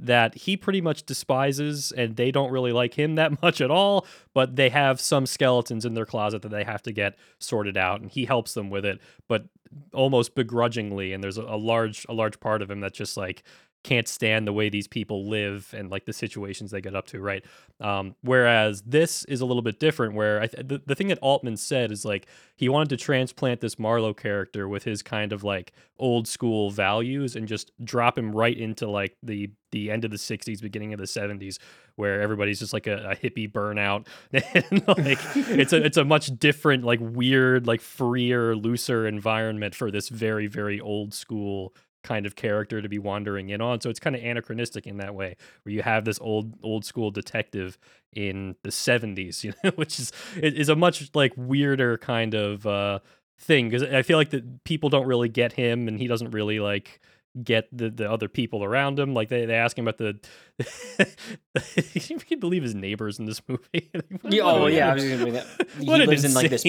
that 0.00 0.34
he 0.36 0.56
pretty 0.56 0.80
much 0.80 1.04
despises 1.04 1.92
and 1.92 2.16
they 2.16 2.30
don't 2.30 2.50
really 2.50 2.72
like 2.72 2.94
him 2.94 3.16
that 3.16 3.42
much 3.42 3.60
at 3.60 3.70
all 3.70 4.06
but 4.32 4.56
they 4.56 4.68
have 4.68 5.00
some 5.00 5.26
skeletons 5.26 5.84
in 5.84 5.94
their 5.94 6.06
closet 6.06 6.42
that 6.42 6.50
they 6.50 6.64
have 6.64 6.82
to 6.82 6.92
get 6.92 7.16
sorted 7.38 7.76
out 7.76 8.00
and 8.00 8.10
he 8.10 8.24
helps 8.24 8.54
them 8.54 8.70
with 8.70 8.84
it 8.84 9.00
but 9.26 9.46
almost 9.92 10.34
begrudgingly 10.34 11.12
and 11.12 11.22
there's 11.22 11.38
a, 11.38 11.42
a 11.42 11.56
large 11.56 12.06
a 12.08 12.12
large 12.14 12.38
part 12.40 12.62
of 12.62 12.70
him 12.70 12.80
that's 12.80 12.96
just 12.96 13.16
like 13.16 13.42
can't 13.88 14.06
stand 14.06 14.46
the 14.46 14.52
way 14.52 14.68
these 14.68 14.86
people 14.86 15.26
live 15.30 15.74
and 15.74 15.90
like 15.90 16.04
the 16.04 16.12
situations 16.12 16.70
they 16.70 16.80
get 16.82 16.94
up 16.94 17.06
to 17.06 17.20
right? 17.20 17.42
Um, 17.80 18.16
whereas 18.20 18.82
this 18.82 19.24
is 19.24 19.40
a 19.40 19.46
little 19.46 19.62
bit 19.62 19.80
different 19.80 20.12
where 20.14 20.46
th- 20.46 20.66
the, 20.66 20.82
the 20.84 20.94
thing 20.94 21.08
that 21.08 21.18
altman 21.22 21.56
said 21.56 21.90
is 21.90 22.04
like 22.04 22.26
he 22.54 22.68
wanted 22.68 22.90
to 22.90 22.98
transplant 22.98 23.62
this 23.62 23.78
marlowe 23.78 24.12
character 24.12 24.68
with 24.68 24.84
his 24.84 25.02
kind 25.02 25.32
of 25.32 25.42
like 25.42 25.72
old 25.98 26.28
school 26.28 26.70
values 26.70 27.34
and 27.34 27.48
just 27.48 27.72
drop 27.82 28.18
him 28.18 28.32
right 28.36 28.58
into 28.58 28.88
like 28.90 29.16
the 29.22 29.50
the 29.70 29.90
end 29.90 30.04
of 30.04 30.10
the 30.10 30.16
60s 30.16 30.62
beginning 30.62 30.92
of 30.92 30.98
the 30.98 31.04
70s 31.04 31.58
where 31.96 32.22
everybody's 32.22 32.58
just 32.58 32.72
like 32.72 32.86
a, 32.86 33.10
a 33.10 33.16
hippie 33.16 33.50
burnout. 33.50 34.06
And 34.70 34.86
like 34.86 35.18
it's 35.34 35.72
a 35.72 35.82
it's 35.82 35.96
a 35.96 36.04
much 36.04 36.26
different 36.38 36.84
like 36.84 37.00
weird 37.02 37.66
like 37.66 37.80
freer 37.80 38.54
looser 38.54 39.06
environment 39.06 39.74
for 39.74 39.90
this 39.90 40.08
very 40.08 40.46
very 40.46 40.78
old 40.80 41.14
school 41.14 41.74
kind 42.08 42.24
of 42.24 42.36
character 42.36 42.80
to 42.80 42.88
be 42.88 42.98
wandering 42.98 43.50
in 43.50 43.60
on 43.60 43.82
so 43.82 43.90
it's 43.90 44.00
kind 44.00 44.16
of 44.16 44.22
anachronistic 44.22 44.86
in 44.86 44.96
that 44.96 45.14
way 45.14 45.36
where 45.62 45.74
you 45.74 45.82
have 45.82 46.06
this 46.06 46.18
old 46.22 46.54
old 46.62 46.86
school 46.86 47.10
detective 47.10 47.76
in 48.14 48.56
the 48.62 48.70
70s 48.70 49.44
you 49.44 49.52
know 49.62 49.70
which 49.76 49.98
is 49.98 50.10
is 50.36 50.70
a 50.70 50.74
much 50.74 51.10
like 51.14 51.34
weirder 51.36 51.98
kind 51.98 52.32
of 52.32 52.66
uh 52.66 52.98
thing 53.38 53.68
because 53.68 53.82
i 53.82 54.00
feel 54.02 54.16
like 54.16 54.30
that 54.30 54.64
people 54.64 54.88
don't 54.88 55.06
really 55.06 55.28
get 55.28 55.52
him 55.52 55.86
and 55.86 56.00
he 56.00 56.06
doesn't 56.06 56.30
really 56.30 56.60
like 56.60 57.00
get 57.44 57.68
the, 57.76 57.90
the 57.90 58.10
other 58.10 58.26
people 58.26 58.64
around 58.64 58.98
him 58.98 59.12
like 59.12 59.28
they, 59.28 59.44
they 59.44 59.54
ask 59.54 59.78
him 59.78 59.86
about 59.86 59.98
the 59.98 60.18
you 62.08 62.18
can 62.18 62.40
believe 62.40 62.62
his 62.62 62.74
neighbors 62.74 63.18
in 63.18 63.26
this 63.26 63.42
movie 63.48 63.90
Yeah, 64.24 64.42
oh 64.44 64.66
yeah, 64.66 64.90
I 64.90 64.94
was 64.94 65.04
gonna 65.04 65.30
that. 65.32 65.46
He 65.78 65.86
lives 65.86 66.24
in 66.24 66.34
like 66.34 66.50
this. 66.50 66.64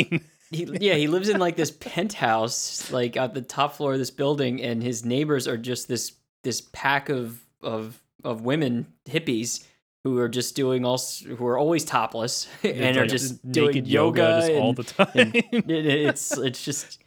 He, 0.52 0.68
yeah, 0.80 0.96
he 0.96 1.08
lives 1.08 1.30
in 1.30 1.40
like 1.40 1.56
this 1.56 1.72
penthouse, 1.72 2.92
like 2.92 3.16
at 3.18 3.34
the 3.34 3.42
top 3.42 3.76
floor 3.76 3.94
of 3.94 4.00
this 4.00 4.10
building, 4.10 4.62
and 4.62 4.82
his 4.82 5.06
neighbors 5.06 5.48
are 5.48 5.58
just 5.58 5.88
this 5.88 6.14
this 6.44 6.62
pack 6.74 7.10
of 7.10 7.40
of 7.62 8.02
of 8.24 8.42
women 8.42 8.88
hippies 9.06 9.64
who 10.04 10.18
are 10.18 10.30
just 10.30 10.56
doing 10.56 10.86
all 10.86 11.00
who 11.38 11.46
are 11.46 11.58
always 11.58 11.86
topless 11.86 12.48
and 12.64 12.98
are 12.98 13.02
like 13.02 13.10
just 13.10 13.52
doing 13.52 13.68
naked 13.68 13.88
yoga, 13.88 14.22
yoga, 14.22 14.48
just 14.48 14.52
all 14.54 14.74
the 14.74 14.84
time. 15.06 15.10
and 15.54 15.72
it, 15.72 15.86
it's 15.86 16.38
it's 16.38 16.64
just 16.64 17.00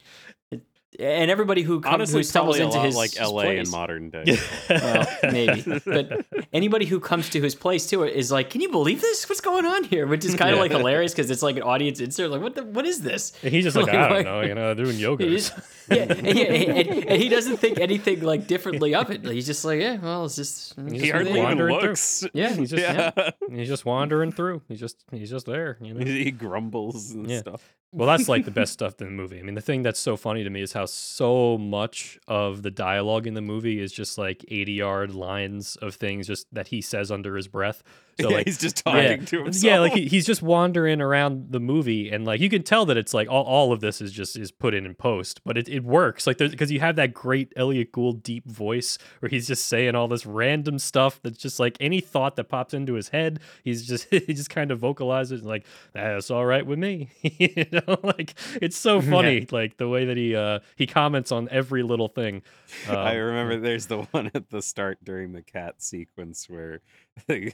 and 0.98 1.30
everybody 1.30 1.62
who 1.62 1.80
comes 1.80 1.94
Honestly, 1.94 2.18
who 2.20 2.22
stumbles 2.24 2.58
into 2.58 2.76
lot 2.76 2.84
his 2.86 2.96
like 2.96 3.14
his 3.14 3.30
LA 3.30 3.42
in 3.50 3.70
modern 3.70 4.10
day. 4.10 4.38
well, 4.68 5.06
maybe. 5.24 5.62
But 5.84 6.26
anybody 6.52 6.86
who 6.86 7.00
comes 7.00 7.30
to 7.30 7.40
his 7.40 7.54
place 7.54 7.86
too 7.86 8.04
is 8.04 8.30
like, 8.30 8.50
"Can 8.50 8.60
you 8.60 8.68
believe 8.70 9.00
this? 9.00 9.28
What's 9.28 9.40
going 9.40 9.64
on 9.64 9.84
here?" 9.84 10.06
Which 10.06 10.24
is 10.24 10.34
kind 10.34 10.50
of 10.50 10.56
Yeah. 10.56 10.62
like 10.62 10.70
hilarious 10.72 11.12
because 11.12 11.30
it's 11.30 11.42
like 11.42 11.56
an 11.56 11.62
audience 11.62 12.00
insert. 12.00 12.30
Like, 12.30 12.40
what 12.42 12.54
the, 12.54 12.64
what 12.64 12.84
is 12.86 13.00
this? 13.00 13.32
And 13.42 13.52
he's 13.52 13.64
just 13.64 13.76
like, 13.76 13.86
Like, 13.92 13.94
I 13.96 14.08
don't 14.08 14.16
like- 14.18 14.24
know, 14.26 14.40
you 14.42 14.54
know, 14.54 14.74
doing 14.74 14.98
yoga. 14.98 15.24
He 15.24 15.30
just, 15.36 15.52
yeah, 15.90 15.96
and, 16.02 16.26
yeah, 16.26 16.44
and, 16.44 16.88
and 17.08 17.22
he 17.22 17.28
doesn't 17.28 17.56
think 17.56 17.78
anything 17.78 18.20
like 18.22 18.46
differently 18.46 18.94
of 18.94 19.10
it. 19.10 19.24
He's 19.24 19.46
just 19.46 19.64
like, 19.64 19.80
yeah, 19.80 19.96
well, 19.96 20.26
it's 20.26 20.36
just. 20.36 20.74
it's 20.78 20.92
He 20.92 20.98
he 21.00 21.08
hardly 21.10 21.32
even 21.32 21.42
wandering 21.42 21.80
through. 21.96 22.28
Yeah, 22.34 22.54
he's 22.54 22.70
just 22.70 22.82
Yeah. 22.82 23.30
he's 23.50 23.68
just 23.68 23.84
wandering 23.84 24.30
through. 24.32 24.62
He's 24.68 24.80
just 24.80 25.02
he's 25.10 25.30
just 25.30 25.46
there. 25.46 25.78
You 25.80 25.94
know. 25.94 26.04
he 26.04 26.30
grumbles 26.30 27.10
and 27.12 27.28
Yeah. 27.30 27.40
stuff. 27.40 27.74
Well, 27.92 28.08
that's 28.08 28.28
like 28.28 28.44
the 28.44 28.50
best 28.50 28.72
stuff 28.74 29.00
in 29.00 29.06
the 29.06 29.12
movie. 29.12 29.38
I 29.38 29.42
mean, 29.42 29.54
the 29.54 29.60
thing 29.60 29.82
that's 29.82 30.00
so 30.00 30.16
funny 30.16 30.44
to 30.44 30.50
me 30.50 30.62
is 30.62 30.72
how 30.72 30.86
so 30.86 31.58
much 31.58 32.18
of 32.26 32.62
the 32.62 32.70
dialogue 32.70 33.26
in 33.26 33.34
the 33.34 33.42
movie 33.42 33.80
is 33.80 33.92
just 33.92 34.16
like 34.16 34.44
80 34.48 34.72
yard 34.72 35.14
lines 35.14 35.76
of 35.76 35.94
things 35.94 36.26
just 36.26 36.46
that 36.52 36.68
he 36.68 36.80
says 36.80 37.10
under 37.10 37.36
his 37.36 37.48
breath. 37.48 37.82
So 38.20 38.28
yeah, 38.28 38.36
like 38.36 38.46
he's 38.46 38.58
just 38.58 38.76
talking 38.76 39.24
to 39.24 39.44
himself. 39.44 39.64
yeah, 39.64 39.78
like 39.78 39.94
he, 39.94 40.06
he's 40.06 40.26
just 40.26 40.42
wandering 40.42 41.00
around 41.00 41.50
the 41.50 41.60
movie, 41.60 42.10
and 42.10 42.26
like 42.26 42.40
you 42.40 42.50
can 42.50 42.62
tell 42.62 42.84
that 42.86 42.96
it's 42.96 43.14
like 43.14 43.28
all, 43.28 43.44
all 43.44 43.72
of 43.72 43.80
this 43.80 44.02
is 44.02 44.12
just 44.12 44.36
is 44.36 44.50
put 44.50 44.74
in 44.74 44.84
in 44.84 44.94
post, 44.94 45.40
but 45.44 45.56
it, 45.56 45.68
it 45.68 45.82
works 45.82 46.26
like 46.26 46.36
because 46.36 46.70
you 46.70 46.80
have 46.80 46.96
that 46.96 47.14
great 47.14 47.52
Elliot 47.56 47.90
Gould 47.90 48.22
deep 48.22 48.46
voice 48.46 48.98
where 49.20 49.30
he's 49.30 49.46
just 49.46 49.64
saying 49.64 49.94
all 49.94 50.08
this 50.08 50.26
random 50.26 50.78
stuff 50.78 51.20
that's 51.22 51.38
just 51.38 51.58
like 51.58 51.76
any 51.80 52.00
thought 52.00 52.36
that 52.36 52.44
pops 52.44 52.74
into 52.74 52.94
his 52.94 53.08
head, 53.08 53.40
he's 53.64 53.86
just 53.86 54.08
he 54.10 54.34
just 54.34 54.50
kind 54.50 54.70
of 54.70 54.78
vocalizes 54.78 55.42
like 55.42 55.64
that's 55.94 56.30
all 56.30 56.44
right 56.44 56.66
with 56.66 56.78
me, 56.78 57.10
you 57.22 57.64
know, 57.72 57.81
like 58.02 58.34
it's 58.60 58.76
so 58.76 59.00
funny 59.12 59.46
like 59.50 59.76
the 59.76 59.88
way 59.88 60.04
that 60.06 60.16
he 60.16 60.34
uh 60.36 60.60
he 60.76 60.86
comments 60.86 61.32
on 61.32 61.48
every 61.50 61.82
little 61.82 62.08
thing. 62.08 62.42
I 62.88 63.12
Um, 63.12 63.16
remember 63.18 63.58
there's 63.60 63.86
the 63.86 64.02
one 64.02 64.30
at 64.34 64.50
the 64.50 64.62
start 64.62 64.98
during 65.04 65.32
the 65.32 65.42
cat 65.42 65.82
sequence 65.82 66.48
where 66.48 66.80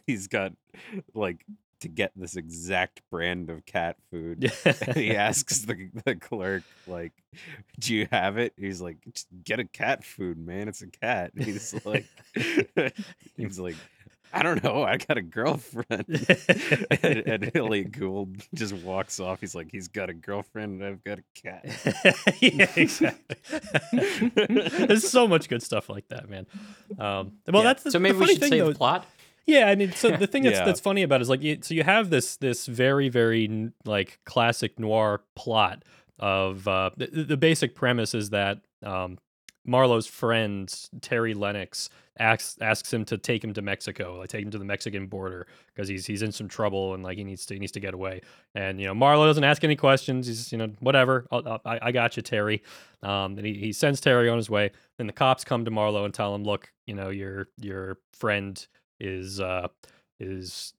he's 0.06 0.26
got 0.28 0.52
like 1.14 1.44
to 1.80 1.88
get 1.88 2.10
this 2.16 2.34
exact 2.34 3.02
brand 3.08 3.50
of 3.50 3.64
cat 3.64 3.96
food. 4.10 4.50
he 4.96 5.14
asks 5.14 5.60
the, 5.60 5.88
the 6.04 6.16
clerk 6.16 6.64
like 6.88 7.12
do 7.78 7.94
you 7.94 8.08
have 8.10 8.36
it 8.36 8.52
he's 8.56 8.80
like 8.80 8.96
get 9.44 9.60
a 9.60 9.64
cat 9.64 10.02
food 10.02 10.38
man 10.38 10.66
it's 10.66 10.82
a 10.82 10.88
cat 10.88 11.30
he's 11.36 11.74
like 11.84 12.04
he's 13.36 13.58
like 13.60 13.76
i 14.32 14.42
don't 14.42 14.62
know 14.62 14.82
i 14.82 14.96
got 14.96 15.16
a 15.16 15.22
girlfriend 15.22 16.04
and, 17.02 17.18
and 17.26 17.50
Elliot 17.56 17.92
Gould 17.92 18.36
just 18.54 18.72
walks 18.74 19.20
off 19.20 19.40
he's 19.40 19.54
like 19.54 19.68
he's 19.70 19.88
got 19.88 20.10
a 20.10 20.14
girlfriend 20.14 20.80
and 20.80 20.84
i've 20.84 21.04
got 21.04 21.18
a 21.18 21.22
cat 21.34 21.64
yeah, 22.40 22.70
exactly. 22.76 23.36
There's 24.86 25.08
so 25.08 25.26
much 25.28 25.48
good 25.48 25.62
stuff 25.62 25.88
like 25.88 26.08
that, 26.08 26.28
man. 26.28 26.46
Um, 26.98 27.32
well, 27.46 27.62
Yeah. 27.62 27.62
that's 27.62 27.82
the, 27.84 27.90
so 27.92 27.98
maybe 27.98 28.14
the 28.14 28.18
we 28.18 28.24
funny 28.26 28.34
should 28.34 28.40
thing, 28.42 28.50
say 28.50 28.58
though. 28.60 28.72
the 28.72 28.74
plot. 28.78 29.06
Yeah, 29.46 29.68
I 29.68 29.74
mean, 29.76 29.92
so 29.92 30.10
the 30.10 30.26
thing 30.26 30.42
that's 30.42 30.58
Yeah. 30.58 30.64
that's 30.64 30.80
funny 30.80 31.02
about 31.02 31.20
it 31.20 31.22
is 31.22 31.28
like, 31.30 31.42
you, 31.42 31.58
so 31.62 31.74
you 31.74 31.82
have 31.82 32.10
this 32.10 32.36
this 32.36 32.66
very 32.66 33.08
very 33.08 33.70
like 33.84 34.18
classic 34.24 34.78
noir 34.78 35.22
plot 35.34 35.84
of 36.18 36.66
uh, 36.68 36.90
the, 36.96 37.06
the 37.06 37.36
basic 37.36 37.74
premise 37.74 38.14
is 38.14 38.30
that 38.30 38.58
um, 38.82 39.18
Marlowe's 39.64 40.06
friend 40.06 40.72
Terry 41.00 41.34
Lennox 41.34 41.90
asks 42.18 42.56
asks 42.60 42.92
him 42.92 43.04
to 43.04 43.18
take 43.18 43.44
him 43.44 43.52
to 43.54 43.62
Mexico, 43.62 44.18
like 44.18 44.28
take 44.28 44.44
him 44.44 44.50
to 44.50 44.58
the 44.58 44.64
Mexican 44.64 45.06
border 45.06 45.46
because 45.74 45.88
he's 45.88 46.06
he's 46.06 46.22
in 46.22 46.32
some 46.32 46.48
trouble 46.48 46.94
and 46.94 47.02
like 47.02 47.18
he 47.18 47.24
needs 47.24 47.46
to 47.46 47.54
he 47.54 47.60
needs 47.60 47.72
to 47.72 47.80
get 47.80 47.94
away. 47.94 48.20
And 48.54 48.80
you 48.80 48.86
know, 48.86 48.94
Marlowe 48.94 49.26
doesn't 49.26 49.44
ask 49.44 49.64
any 49.64 49.76
questions. 49.76 50.26
He's 50.26 50.52
you 50.52 50.58
know 50.58 50.70
whatever. 50.80 51.26
I'll, 51.30 51.60
I 51.64 51.78
I 51.82 51.92
got 51.92 52.16
you, 52.16 52.22
Terry. 52.22 52.62
Um, 53.02 53.36
and 53.38 53.46
he, 53.46 53.54
he 53.54 53.72
sends 53.72 54.00
Terry 54.00 54.28
on 54.28 54.36
his 54.36 54.50
way. 54.50 54.72
Then 54.96 55.06
the 55.06 55.12
cops 55.12 55.44
come 55.44 55.64
to 55.64 55.70
Marlowe 55.70 56.04
and 56.04 56.12
tell 56.12 56.34
him, 56.34 56.44
look, 56.44 56.72
you 56.86 56.94
know, 56.94 57.10
your 57.10 57.48
your 57.60 57.98
friend 58.12 58.66
is 59.00 59.40
uh 59.40 59.68
is 60.18 60.72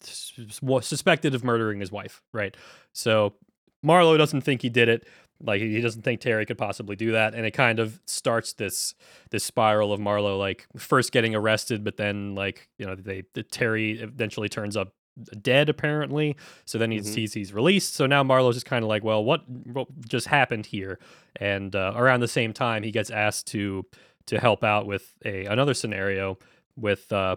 suspected 0.00 1.34
of 1.34 1.44
murdering 1.44 1.80
his 1.80 1.92
wife, 1.92 2.22
right? 2.32 2.56
So 2.92 3.34
Marlowe 3.82 4.16
doesn't 4.16 4.40
think 4.40 4.62
he 4.62 4.68
did 4.68 4.88
it. 4.88 5.06
Like 5.42 5.60
he 5.60 5.80
doesn't 5.80 6.02
think 6.02 6.20
Terry 6.20 6.46
could 6.46 6.58
possibly 6.58 6.96
do 6.96 7.12
that, 7.12 7.34
and 7.34 7.44
it 7.44 7.50
kind 7.52 7.78
of 7.78 8.00
starts 8.06 8.52
this 8.54 8.94
this 9.30 9.44
spiral 9.44 9.92
of 9.92 10.00
Marlowe 10.00 10.38
like 10.38 10.66
first 10.76 11.12
getting 11.12 11.34
arrested, 11.34 11.84
but 11.84 11.96
then 11.96 12.34
like 12.34 12.68
you 12.78 12.86
know 12.86 12.94
they 12.94 13.24
the 13.34 13.42
Terry 13.42 14.00
eventually 14.00 14.48
turns 14.48 14.76
up 14.76 14.92
dead 15.40 15.68
apparently. 15.68 16.36
So 16.66 16.78
then 16.78 16.90
he's 16.90 17.10
Mhm. 17.10 17.14
he's 17.16 17.34
he's 17.34 17.52
released. 17.52 17.94
So 17.94 18.06
now 18.06 18.22
Marlowe's 18.22 18.56
just 18.56 18.66
kind 18.66 18.82
of 18.82 18.88
like, 18.88 19.04
well, 19.04 19.24
what 19.24 19.48
what 19.48 19.88
just 20.08 20.26
happened 20.26 20.66
here? 20.66 20.98
And 21.36 21.74
uh, 21.76 21.92
around 21.96 22.20
the 22.20 22.28
same 22.28 22.52
time, 22.52 22.82
he 22.82 22.90
gets 22.90 23.10
asked 23.10 23.46
to 23.48 23.84
to 24.26 24.38
help 24.40 24.64
out 24.64 24.86
with 24.86 25.14
a 25.24 25.44
another 25.46 25.74
scenario 25.74 26.38
with 26.76 27.10
uh, 27.12 27.36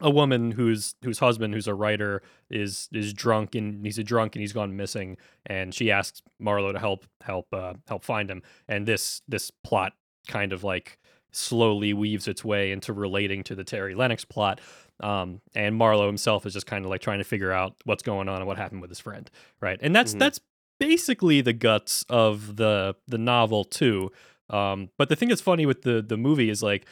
a 0.00 0.10
woman 0.10 0.52
whose 0.52 0.94
whose 1.04 1.18
husband, 1.18 1.54
who's 1.54 1.68
a 1.68 1.74
writer, 1.74 2.22
is 2.50 2.88
is 2.92 3.12
drunk 3.12 3.54
and 3.54 3.84
he's 3.84 3.98
a 3.98 4.04
drunk 4.04 4.34
and 4.34 4.40
he's 4.40 4.52
gone 4.52 4.76
missing, 4.76 5.16
and 5.46 5.74
she 5.74 5.90
asks 5.90 6.22
Marlowe 6.38 6.72
to 6.72 6.78
help 6.78 7.04
help 7.20 7.46
uh, 7.52 7.74
help 7.88 8.04
find 8.04 8.30
him. 8.30 8.42
And 8.68 8.86
this 8.86 9.22
this 9.28 9.50
plot 9.50 9.92
kind 10.28 10.52
of 10.52 10.64
like 10.64 10.98
slowly 11.32 11.92
weaves 11.94 12.28
its 12.28 12.44
way 12.44 12.72
into 12.72 12.92
relating 12.92 13.42
to 13.44 13.54
the 13.54 13.64
Terry 13.64 13.94
Lennox 13.94 14.24
plot. 14.24 14.60
Um, 15.00 15.40
and 15.54 15.74
Marlowe 15.74 16.06
himself 16.06 16.46
is 16.46 16.52
just 16.52 16.66
kind 16.66 16.84
of 16.84 16.90
like 16.90 17.00
trying 17.00 17.18
to 17.18 17.24
figure 17.24 17.50
out 17.52 17.74
what's 17.84 18.02
going 18.02 18.28
on 18.28 18.36
and 18.36 18.46
what 18.46 18.56
happened 18.58 18.82
with 18.82 18.90
his 18.90 19.00
friend, 19.00 19.30
right? 19.60 19.78
And 19.82 19.96
that's 19.96 20.14
Mhm. 20.14 20.18
that's 20.20 20.40
basically 20.78 21.40
the 21.40 21.52
guts 21.52 22.04
of 22.08 22.56
the 22.56 22.94
the 23.08 23.18
novel 23.18 23.64
too. 23.64 24.10
Um, 24.50 24.90
but 24.98 25.08
the 25.08 25.16
thing 25.16 25.28
that's 25.30 25.40
funny 25.40 25.64
with 25.66 25.82
the 25.82 26.02
the 26.02 26.16
movie 26.16 26.50
is 26.50 26.62
like 26.62 26.86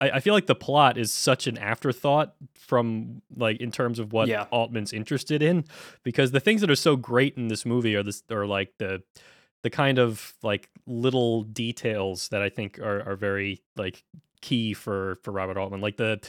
I, 0.00 0.10
I 0.10 0.20
feel 0.20 0.34
like 0.34 0.46
the 0.46 0.54
plot 0.54 0.96
is 0.98 1.12
such 1.12 1.46
an 1.46 1.58
afterthought 1.58 2.34
from 2.54 3.22
like 3.36 3.58
in 3.60 3.70
terms 3.70 3.98
of 3.98 4.12
what 4.12 4.28
Yeah. 4.28 4.46
Altman's 4.50 4.92
interested 4.92 5.42
in, 5.42 5.64
because 6.02 6.30
the 6.30 6.40
things 6.40 6.60
that 6.60 6.70
are 6.70 6.76
so 6.76 6.96
great 6.96 7.36
in 7.36 7.48
this 7.48 7.66
movie 7.66 7.94
are 7.96 8.02
this 8.02 8.22
are 8.30 8.46
like 8.46 8.72
the 8.78 9.02
the 9.62 9.70
kind 9.70 9.98
of 9.98 10.34
like 10.42 10.68
little 10.86 11.42
details 11.42 12.28
that 12.28 12.42
I 12.42 12.48
think 12.48 12.78
are 12.78 13.02
are 13.08 13.16
very 13.16 13.60
like 13.76 14.04
key 14.40 14.72
for 14.74 15.18
for 15.22 15.32
Robert 15.32 15.56
Altman. 15.56 15.80
Like 15.80 15.96
the 15.96 16.20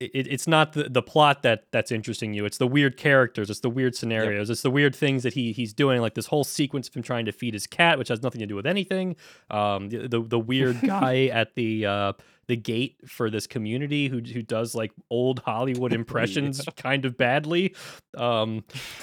it, 0.00 0.26
it's 0.26 0.46
not 0.46 0.74
the, 0.74 0.84
the 0.88 1.02
plot 1.02 1.42
that 1.42 1.64
that's 1.72 1.90
interesting 1.90 2.34
you. 2.34 2.44
It's 2.44 2.58
the 2.58 2.66
weird 2.66 2.96
characters. 2.96 3.48
It's 3.50 3.60
the 3.60 3.70
weird 3.70 3.94
scenarios. 3.94 4.50
It's 4.50 4.62
the 4.62 4.70
weird 4.70 4.94
things 4.94 5.22
that 5.22 5.32
he 5.32 5.52
he's 5.52 5.72
doing. 5.72 6.00
Like 6.00 6.14
this 6.14 6.26
whole 6.26 6.44
sequence 6.44 6.88
of 6.88 6.94
him 6.94 7.02
trying 7.02 7.24
to 7.26 7.32
feed 7.32 7.54
his 7.54 7.66
cat, 7.66 7.98
which 7.98 8.08
has 8.08 8.22
nothing 8.22 8.40
to 8.40 8.46
do 8.46 8.54
with 8.54 8.66
anything. 8.66 9.16
Um, 9.50 9.88
the 9.88 10.08
the, 10.08 10.20
the 10.20 10.38
weird 10.38 10.80
guy 10.86 11.26
at 11.26 11.54
the 11.54 11.86
uh, 11.86 12.12
the 12.48 12.56
gate 12.56 12.96
for 13.06 13.30
this 13.30 13.46
community 13.46 14.08
who 14.08 14.18
who 14.18 14.42
does 14.42 14.74
like 14.74 14.92
old 15.10 15.40
Hollywood 15.40 15.92
impressions 16.00 16.62
kind 16.76 17.04
of 17.04 17.16
badly. 17.16 17.74
Um, 18.16 18.64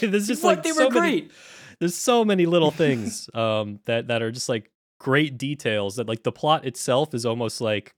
there's 0.00 0.26
just 0.26 0.44
like 0.44 0.62
they 0.62 0.72
so 0.72 0.86
were 0.86 0.90
many- 0.90 1.20
great. 1.20 1.32
there's 1.80 1.94
so 1.94 2.24
many 2.24 2.46
little 2.46 2.70
things 2.70 3.28
um 3.34 3.80
that 3.84 4.08
that 4.08 4.22
are 4.22 4.30
just 4.30 4.48
like 4.48 4.70
great 4.98 5.36
details 5.36 5.96
that 5.96 6.08
like 6.08 6.22
the 6.22 6.32
plot 6.32 6.64
itself 6.64 7.12
is 7.12 7.26
almost 7.26 7.60
like 7.60 7.94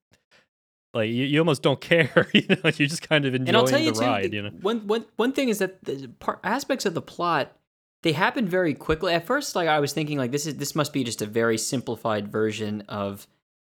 like 0.96 1.08
you, 1.10 1.24
you 1.24 1.38
almost 1.38 1.62
don't 1.62 1.80
care 1.92 2.28
you 2.34 2.42
know 2.48 2.56
you're 2.64 2.88
just 2.88 3.08
kind 3.08 3.24
of 3.24 3.34
and 3.34 3.56
I'll 3.56 3.66
tell 3.66 3.78
you 3.78 3.92
the 3.92 4.00
too, 4.00 4.06
ride 4.06 4.30
the- 4.30 4.36
you 4.36 4.42
know 4.42 4.50
one 4.62 4.86
one 4.86 5.04
one 5.16 5.32
thing 5.32 5.48
is 5.48 5.58
that 5.58 5.84
the 5.84 6.08
part, 6.18 6.40
aspects 6.42 6.86
of 6.86 6.94
the 6.94 7.02
plot 7.02 7.52
they 8.02 8.12
happen 8.12 8.46
very 8.46 8.72
quickly. 8.74 9.12
At 9.12 9.26
first, 9.26 9.56
like 9.56 9.68
I 9.68 9.80
was 9.80 9.92
thinking, 9.92 10.16
like 10.16 10.30
this 10.30 10.46
is 10.46 10.56
this 10.56 10.76
must 10.76 10.92
be 10.92 11.02
just 11.02 11.22
a 11.22 11.26
very 11.26 11.58
simplified 11.58 12.28
version 12.28 12.82
of 12.88 13.26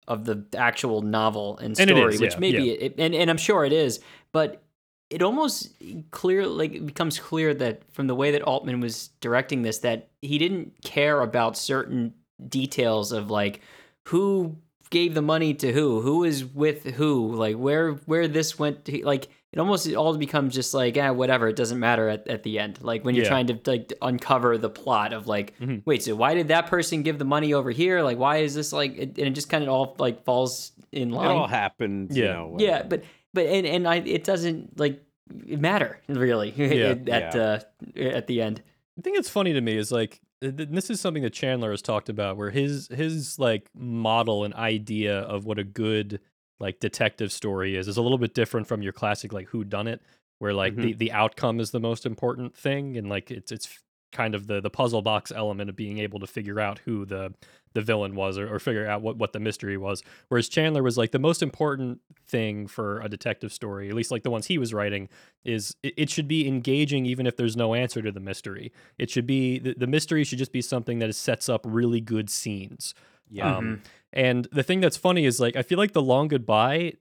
of 0.07 0.25
the 0.25 0.45
actual 0.57 1.03
novel 1.03 1.59
and 1.59 1.77
And 1.81 1.89
story, 1.91 2.15
is, 2.15 2.21
which 2.21 2.35
yeah, 2.35 2.39
maybe 2.39 2.63
yeah. 2.65 2.73
it, 2.75 2.95
and 2.99 3.13
and 3.15 3.29
I'm 3.31 3.39
sure 3.39 3.65
it 3.65 3.73
is, 3.73 3.99
but 4.31 4.63
it 5.09 5.23
almost 5.23 5.75
clear 6.13 6.47
like 6.47 6.75
it 6.75 6.87
becomes 6.87 7.19
clear 7.19 7.55
that 7.55 7.83
from 7.93 8.07
the 8.07 8.15
way 8.15 8.31
that 8.31 8.43
Altman 8.43 8.79
was 8.81 9.09
directing 9.21 9.63
this 9.63 9.79
that 9.79 10.11
he 10.23 10.39
didn't 10.39 10.81
care 10.85 11.23
about 11.23 11.57
certain 11.57 12.15
details 12.49 13.11
of 13.11 13.31
like 13.31 13.61
who 14.09 14.55
gave 14.91 15.15
the 15.15 15.23
money 15.23 15.55
to 15.55 15.73
who, 15.73 16.01
who 16.01 16.25
is 16.25 16.45
with 16.45 16.85
who, 16.85 17.35
like 17.35 17.57
where 17.57 17.93
where 18.07 18.27
this 18.29 18.59
went 18.59 18.85
to, 18.87 19.05
like 19.05 19.29
it 19.53 19.59
almost 19.59 19.87
it 19.87 19.95
all 19.95 20.17
becomes 20.17 20.55
just 20.55 20.75
like 20.75 20.97
ah 20.97 21.13
whatever 21.13 21.49
it 21.49 21.57
doesn't 21.57 21.79
matter 21.81 22.09
at, 22.09 22.27
at 22.29 22.43
the 22.45 22.59
end 22.59 22.81
like 22.83 23.05
when 23.05 23.15
you're 23.15 23.25
Yeah. 23.25 23.31
trying 23.31 23.47
to 23.49 23.59
like 23.67 23.93
uncover 24.03 24.59
the 24.59 24.71
plot 24.71 25.13
of 25.13 25.27
like 25.27 25.59
Mhm. 25.59 25.83
wait 25.85 26.03
so 26.05 26.15
why 26.15 26.35
did 26.35 26.49
that 26.49 26.67
person 26.69 27.03
give 27.03 27.19
the 27.19 27.25
money 27.25 27.53
over 27.55 27.71
here 27.71 28.03
like 28.03 28.19
why 28.19 28.39
is 28.39 28.55
this 28.55 28.73
like 28.73 28.93
it, 28.97 29.19
and 29.19 29.27
it 29.27 29.31
just 29.31 29.49
kind 29.49 29.65
of 29.65 29.71
all 29.71 29.97
like 29.99 30.25
falls 30.25 30.73
in 30.93 31.11
line. 31.11 31.31
It 31.31 31.35
all 31.35 31.47
happened. 31.49 32.15
You 32.17 32.25
Yeah. 32.25 32.33
know, 32.33 32.57
yeah 32.59 32.83
but 32.83 33.03
but 33.35 33.47
and 33.47 33.67
and 33.67 33.89
I 33.89 33.97
it 33.97 34.25
doesn't 34.25 34.79
like 34.79 35.03
matter 35.47 35.99
really 36.09 36.51
Yeah. 36.57 36.95
at 37.09 37.35
Yeah. 37.35 37.41
uh 37.43 37.61
at 37.97 38.27
the 38.27 38.43
end 38.43 38.63
the 38.97 39.03
thing 39.03 39.15
that's 39.15 39.31
funny 39.31 39.53
to 39.53 39.61
me 39.61 39.77
is 39.77 39.91
like 39.93 40.11
th- 40.11 40.21
th- 40.21 40.21
this 40.41 40.89
is 40.89 41.01
something 41.01 41.23
that 41.23 41.33
Chandler 41.33 41.71
has 41.71 41.83
talked 41.83 42.09
about 42.09 42.37
where 42.37 42.51
his 42.51 42.89
his 42.89 43.39
like 43.39 43.69
model 43.75 44.45
and 44.45 44.55
idea 44.55 45.21
of 45.21 45.45
what 45.45 45.59
a 45.59 45.65
good 45.65 46.21
like 46.59 46.81
detective 46.81 47.31
story 47.33 47.77
is 47.77 47.89
is 47.89 47.97
a 47.97 48.03
little 48.03 48.19
bit 48.19 48.35
different 48.35 48.67
from 48.67 48.83
your 48.83 48.93
classic 48.93 49.33
like 49.33 49.49
who 49.49 49.65
done 49.65 49.87
it 49.87 50.01
where 50.39 50.55
like 50.55 50.77
the, 50.77 50.91
mm-hmm. 50.91 50.99
the 50.99 51.13
outcome 51.13 51.61
is 51.61 51.71
the 51.71 51.81
most 51.81 52.07
important 52.07 52.57
thing 52.57 52.97
and 52.97 53.09
like 53.09 53.31
it's 53.31 53.53
it's 53.53 53.81
kind 54.13 54.35
of 54.35 54.47
the 54.47 54.61
the 54.61 54.71
puzzle 54.71 55.03
box 55.03 55.31
element 55.31 55.71
of 55.71 55.77
being 55.77 55.99
able 55.99 56.19
to 56.19 56.27
figure 56.27 56.59
out 56.59 56.79
who 56.81 57.05
the 57.05 57.33
the 57.73 57.81
villain 57.81 58.15
was 58.15 58.39
or, 58.39 58.53
or 58.53 58.59
figure 58.59 58.87
out 58.87 59.03
what, 59.03 59.17
what 59.17 59.33
the 59.33 59.41
mystery 59.41 59.77
was. 59.77 60.03
Whereas 60.29 60.49
Chandler 60.49 60.83
was 60.83 60.99
like 60.99 61.13
the 61.13 61.19
most 61.19 61.43
important 61.43 62.01
thing 62.27 62.67
for 62.67 63.01
a 63.01 63.09
detective 63.09 63.53
story, 63.53 63.89
at 63.89 63.95
least 63.95 64.11
like 64.11 64.23
the 64.23 64.31
ones 64.31 64.47
he 64.47 64.59
was 64.59 64.75
writing, 64.75 65.09
is 65.45 65.77
it, 65.83 65.95
it 65.97 66.11
should 66.11 66.29
be 66.29 66.49
engaging 66.49 67.07
even 67.07 67.27
if 67.27 67.37
there's 67.37 67.57
no 67.57 67.75
answer 67.75 68.03
to 68.03 68.13
the 68.13 68.21
mystery. 68.21 68.73
It 68.99 69.11
should 69.11 69.27
be 69.27 69.59
the, 69.59 69.75
the 69.75 69.87
mystery 69.87 70.25
should 70.25 70.39
just 70.39 70.53
be 70.53 70.63
something 70.63 70.99
that 70.99 71.15
sets 71.15 71.49
up 71.49 71.63
really 71.65 72.01
good 72.01 72.29
scenes. 72.31 72.95
Yeah. 73.31 73.57
Um, 73.57 73.83
and 74.13 74.49
the 74.51 74.63
thing 74.63 74.81
that's 74.81 74.97
funny 74.97 75.25
is 75.25 75.39
like 75.39 75.55
I 75.55 75.63
feel 75.63 75.79
like 75.79 75.93
the 75.93 76.03
long 76.03 76.29
goodbye 76.29 76.95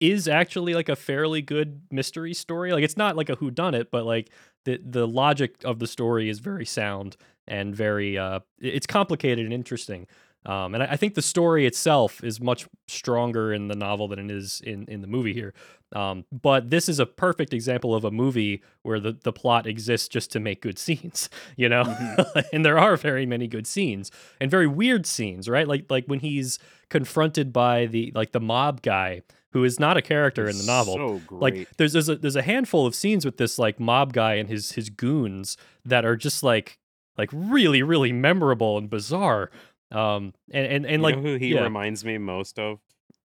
is 0.00 0.28
actually 0.28 0.74
like 0.74 0.88
a 0.88 0.96
fairly 0.96 1.42
good 1.42 1.82
mystery 1.90 2.34
story. 2.34 2.72
Like 2.72 2.84
it's 2.84 2.96
not 2.96 3.16
like 3.16 3.28
a 3.28 3.36
who 3.36 3.50
done 3.50 3.74
it, 3.74 3.90
but 3.90 4.04
like 4.04 4.30
the 4.64 4.80
the 4.84 5.06
logic 5.06 5.56
of 5.64 5.78
the 5.78 5.86
story 5.86 6.28
is 6.28 6.40
very 6.40 6.66
sound 6.66 7.16
and 7.48 7.74
very 7.74 8.16
uh 8.18 8.40
it's 8.60 8.86
complicated 8.86 9.44
and 9.44 9.52
interesting. 9.52 10.06
Um, 10.46 10.74
and 10.74 10.82
I, 10.82 10.92
I 10.92 10.96
think 10.96 11.14
the 11.14 11.22
story 11.22 11.66
itself 11.66 12.22
is 12.22 12.40
much 12.40 12.66
stronger 12.86 13.52
in 13.52 13.68
the 13.68 13.74
novel 13.74 14.08
than 14.08 14.18
it 14.18 14.30
is 14.30 14.62
in, 14.64 14.84
in 14.86 15.00
the 15.00 15.06
movie 15.06 15.34
here. 15.34 15.52
Um, 15.94 16.24
but 16.30 16.70
this 16.70 16.88
is 16.88 16.98
a 16.98 17.06
perfect 17.06 17.52
example 17.52 17.94
of 17.94 18.04
a 18.04 18.10
movie 18.10 18.62
where 18.82 19.00
the, 19.00 19.12
the 19.24 19.32
plot 19.32 19.66
exists 19.66 20.06
just 20.08 20.30
to 20.32 20.40
make 20.40 20.62
good 20.62 20.78
scenes, 20.84 21.28
you 21.56 21.68
know? 21.68 21.84
and 22.52 22.64
there 22.64 22.78
are 22.78 22.96
very 22.96 23.26
many 23.26 23.46
good 23.46 23.66
scenes 23.66 24.10
and 24.40 24.50
very 24.50 24.66
weird 24.66 25.06
scenes, 25.06 25.48
right? 25.48 25.66
Like 25.66 25.86
like 25.90 26.06
when 26.06 26.20
he's 26.20 26.58
confronted 26.88 27.52
by 27.52 27.86
the 27.86 28.12
like 28.14 28.32
the 28.32 28.40
mob 28.40 28.82
guy 28.82 29.22
who 29.52 29.64
is 29.64 29.80
not 29.80 29.96
a 29.96 30.02
character 30.02 30.48
in 30.48 30.56
the 30.58 30.64
novel. 30.64 30.94
So 30.94 31.20
great. 31.26 31.40
Like 31.40 31.68
there's 31.78 31.94
there's 31.94 32.08
a 32.08 32.16
there's 32.16 32.36
a 32.36 32.42
handful 32.42 32.86
of 32.86 32.94
scenes 32.94 33.24
with 33.24 33.38
this 33.38 33.58
like 33.58 33.80
mob 33.80 34.12
guy 34.12 34.34
and 34.34 34.48
his 34.48 34.72
his 34.72 34.88
goons 34.90 35.56
that 35.84 36.04
are 36.04 36.16
just 36.16 36.42
like 36.42 36.78
like 37.18 37.30
really 37.32 37.82
really 37.82 38.12
memorable 38.12 38.78
and 38.78 38.88
bizarre. 38.88 39.50
Um 39.90 40.32
and 40.50 40.66
and, 40.66 40.86
and 40.86 40.94
You 40.94 40.98
like 41.02 41.16
who 41.16 41.34
he 41.34 41.48
yeah. 41.54 41.62
reminds 41.62 42.04
me 42.04 42.16
most 42.18 42.58
of? 42.58 42.78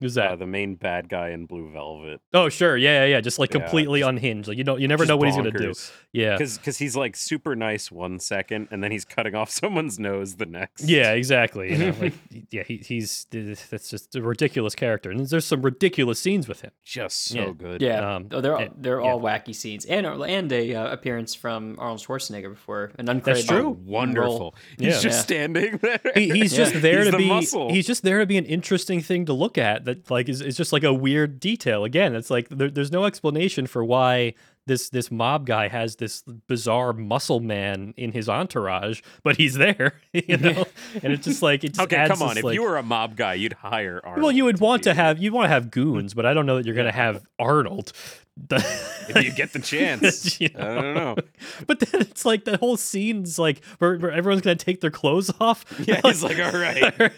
Who's 0.03 0.15
that? 0.15 0.33
Uh, 0.33 0.37
the 0.37 0.47
main 0.47 0.75
bad 0.75 1.09
guy 1.09 1.31
in 1.31 1.47
Blue 1.47 1.71
Velvet. 1.73 2.21
oh 2.35 2.49
sure, 2.51 2.77
yeah, 2.77 3.05
yeah, 3.05 3.07
yeah. 3.17 3.21
Just 3.21 3.39
like 3.39 3.55
Yeah, 3.55 3.61
completely 3.61 4.01
just- 4.01 4.09
unhinged. 4.11 4.49
Like 4.49 4.59
you 4.59 4.65
don't 4.65 4.81
you 4.81 4.89
never 4.89 5.07
know 5.07 5.17
what 5.17 5.29
he's 5.29 5.37
gonna 5.37 5.51
do. 5.51 5.73
Yeah. 6.13 6.37
Because 6.37 6.77
he's 6.79 6.95
like 6.95 7.17
super 7.17 7.57
nice 7.57 7.91
one 7.91 8.19
second, 8.19 8.69
and 8.71 8.83
then 8.85 8.91
he's 8.93 9.05
cutting 9.05 9.35
off 9.35 9.49
someone's 9.63 9.99
nose 9.99 10.37
the 10.37 10.47
next. 10.47 10.85
Yeah, 10.85 11.13
exactly. 11.13 11.73
You 11.73 11.79
know, 11.79 11.95
like 12.01 12.13
yeah, 12.51 12.65
he, 12.65 12.77
he's 12.79 13.27
that's 13.31 13.89
just 13.89 14.15
a 14.15 14.21
ridiculous 14.23 14.75
character, 14.75 15.11
and 15.11 15.27
there's 15.27 15.45
some 15.47 15.63
ridiculous 15.63 16.19
scenes 16.19 16.49
with 16.49 16.61
him. 16.63 16.73
just 16.85 17.25
so 17.27 17.39
Yeah. 17.39 17.53
good. 17.57 17.81
Yeah, 17.83 18.17
Um, 18.17 18.27
oh, 18.33 18.41
they're 18.41 18.57
all, 18.57 18.69
they're 18.77 19.01
yeah. 19.01 19.11
all 19.13 19.21
wacky 19.21 19.55
scenes, 19.55 19.85
and 19.87 20.07
and 20.07 20.53
a 20.53 20.75
uh, 20.75 20.93
appearance 20.93 21.35
from 21.35 21.77
Arnold 21.79 22.01
Schwarzenegger 22.01 22.51
before 22.51 22.93
an 22.99 23.07
uncredited. 23.07 23.25
That's 23.25 23.45
true. 23.47 23.67
Oh, 23.69 23.79
wonderful. 23.85 24.39
role. 24.39 24.55
He's 24.79 24.87
Yeah. 24.97 25.01
just 25.01 25.05
Yeah. 25.05 25.11
standing 25.43 25.77
there. 25.83 26.01
He, 26.15 26.31
he's 26.31 26.55
just 26.55 26.81
there 26.83 26.99
He's 26.99 27.07
to 27.07 27.11
the 27.13 27.17
be. 27.19 27.29
muscle. 27.29 27.71
He's 27.73 27.87
just 27.87 28.03
there 28.03 28.19
to 28.21 28.27
be 28.27 28.37
an 28.37 28.45
interesting 28.47 29.01
thing 29.01 29.27
to 29.27 29.33
look 29.33 29.57
at. 29.59 29.85
That 29.85 29.92
like 30.09 30.29
is, 30.29 30.41
is 30.41 30.57
just 30.57 30.73
like 30.73 30.85
a 30.85 30.93
weird 30.93 31.41
detail. 31.41 31.85
Again, 31.85 32.15
it's 32.15 32.31
like 32.31 32.49
there, 32.49 32.71
there's 32.71 32.93
no 32.93 33.05
explanation 33.05 33.67
for 33.67 33.85
why 33.85 34.35
this 34.67 34.91
this 34.91 35.11
mob 35.11 35.45
guy 35.47 35.67
has 35.69 35.97
this 35.97 36.23
bizarre 36.47 36.93
muscle 36.93 37.41
man 37.41 37.95
in 37.97 38.13
his 38.13 38.29
entourage, 38.29 39.01
but 39.25 39.37
he's 39.37 39.55
there, 39.55 39.95
you 40.13 40.37
know. 40.39 40.65
and 41.03 41.13
it's 41.13 41.25
just 41.25 41.43
like 41.43 41.65
it 41.65 41.75
just 41.75 41.81
okay, 41.81 42.07
come 42.07 42.23
on. 42.23 42.29
this, 42.31 42.39
If 42.39 42.45
like- 42.45 42.55
you 42.55 42.63
were 42.63 42.77
a 42.77 42.83
mob 42.83 43.17
guy, 43.17 43.35
you'd 43.35 43.55
hire 43.55 44.01
Arnold. 44.05 44.23
well, 44.23 44.33
you 44.33 44.45
would 44.45 44.61
want 44.61 44.85
to 44.85 44.95
have 44.95 45.19
you 45.21 45.33
want 45.33 45.47
to 45.47 45.49
have 45.49 45.71
goons, 45.71 46.15
but 46.15 46.27
I 46.27 46.33
don't 46.35 46.47
know 46.47 46.57
that 46.57 46.67
you're 46.67 46.75
going 46.77 46.87
to 46.87 46.93
have 46.93 47.25
Arnold. 47.39 47.93
If 48.51 49.23
you 49.25 49.31
get 49.33 49.53
the 49.53 49.59
chance. 49.63 50.41
You 50.41 50.49
I 50.57 50.63
don't 50.75 50.95
know. 50.95 51.17
But 51.67 51.81
then 51.81 52.01
it's 52.01 52.25
like 52.25 52.45
the 52.45 52.57
whole 52.57 52.77
scene's 52.77 53.39
like 53.39 53.63
where, 53.79 53.99
where 53.99 54.11
everyone's 54.11 54.43
gonna 54.43 54.57
take 54.57 54.81
their 54.81 54.91
clothes 54.91 55.31
off. 55.41 55.65
Yeah, 55.87 56.01
he's 56.03 56.23
like, 56.23 56.39
all 56.39 56.53
right. 56.53 57.11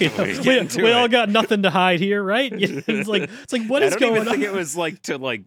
You 0.00 0.10
know, 0.10 0.24
we 0.44 0.82
we 0.82 0.92
all 0.92 1.08
got 1.08 1.28
nothing 1.28 1.62
to 1.62 1.70
hide 1.70 1.98
here, 2.00 2.22
right? 2.22 2.52
Know, 2.52 2.58
It's 2.60 3.08
like 3.08 3.28
it's 3.42 3.52
like 3.52 3.66
what 3.66 3.82
I 3.82 3.86
is 3.86 3.92
don't 3.92 4.00
going 4.00 4.16
even 4.16 4.28
on? 4.28 4.34
think 4.34 4.44
it 4.44 4.52
was 4.52 4.76
like 4.76 5.02
to 5.02 5.18
like 5.18 5.42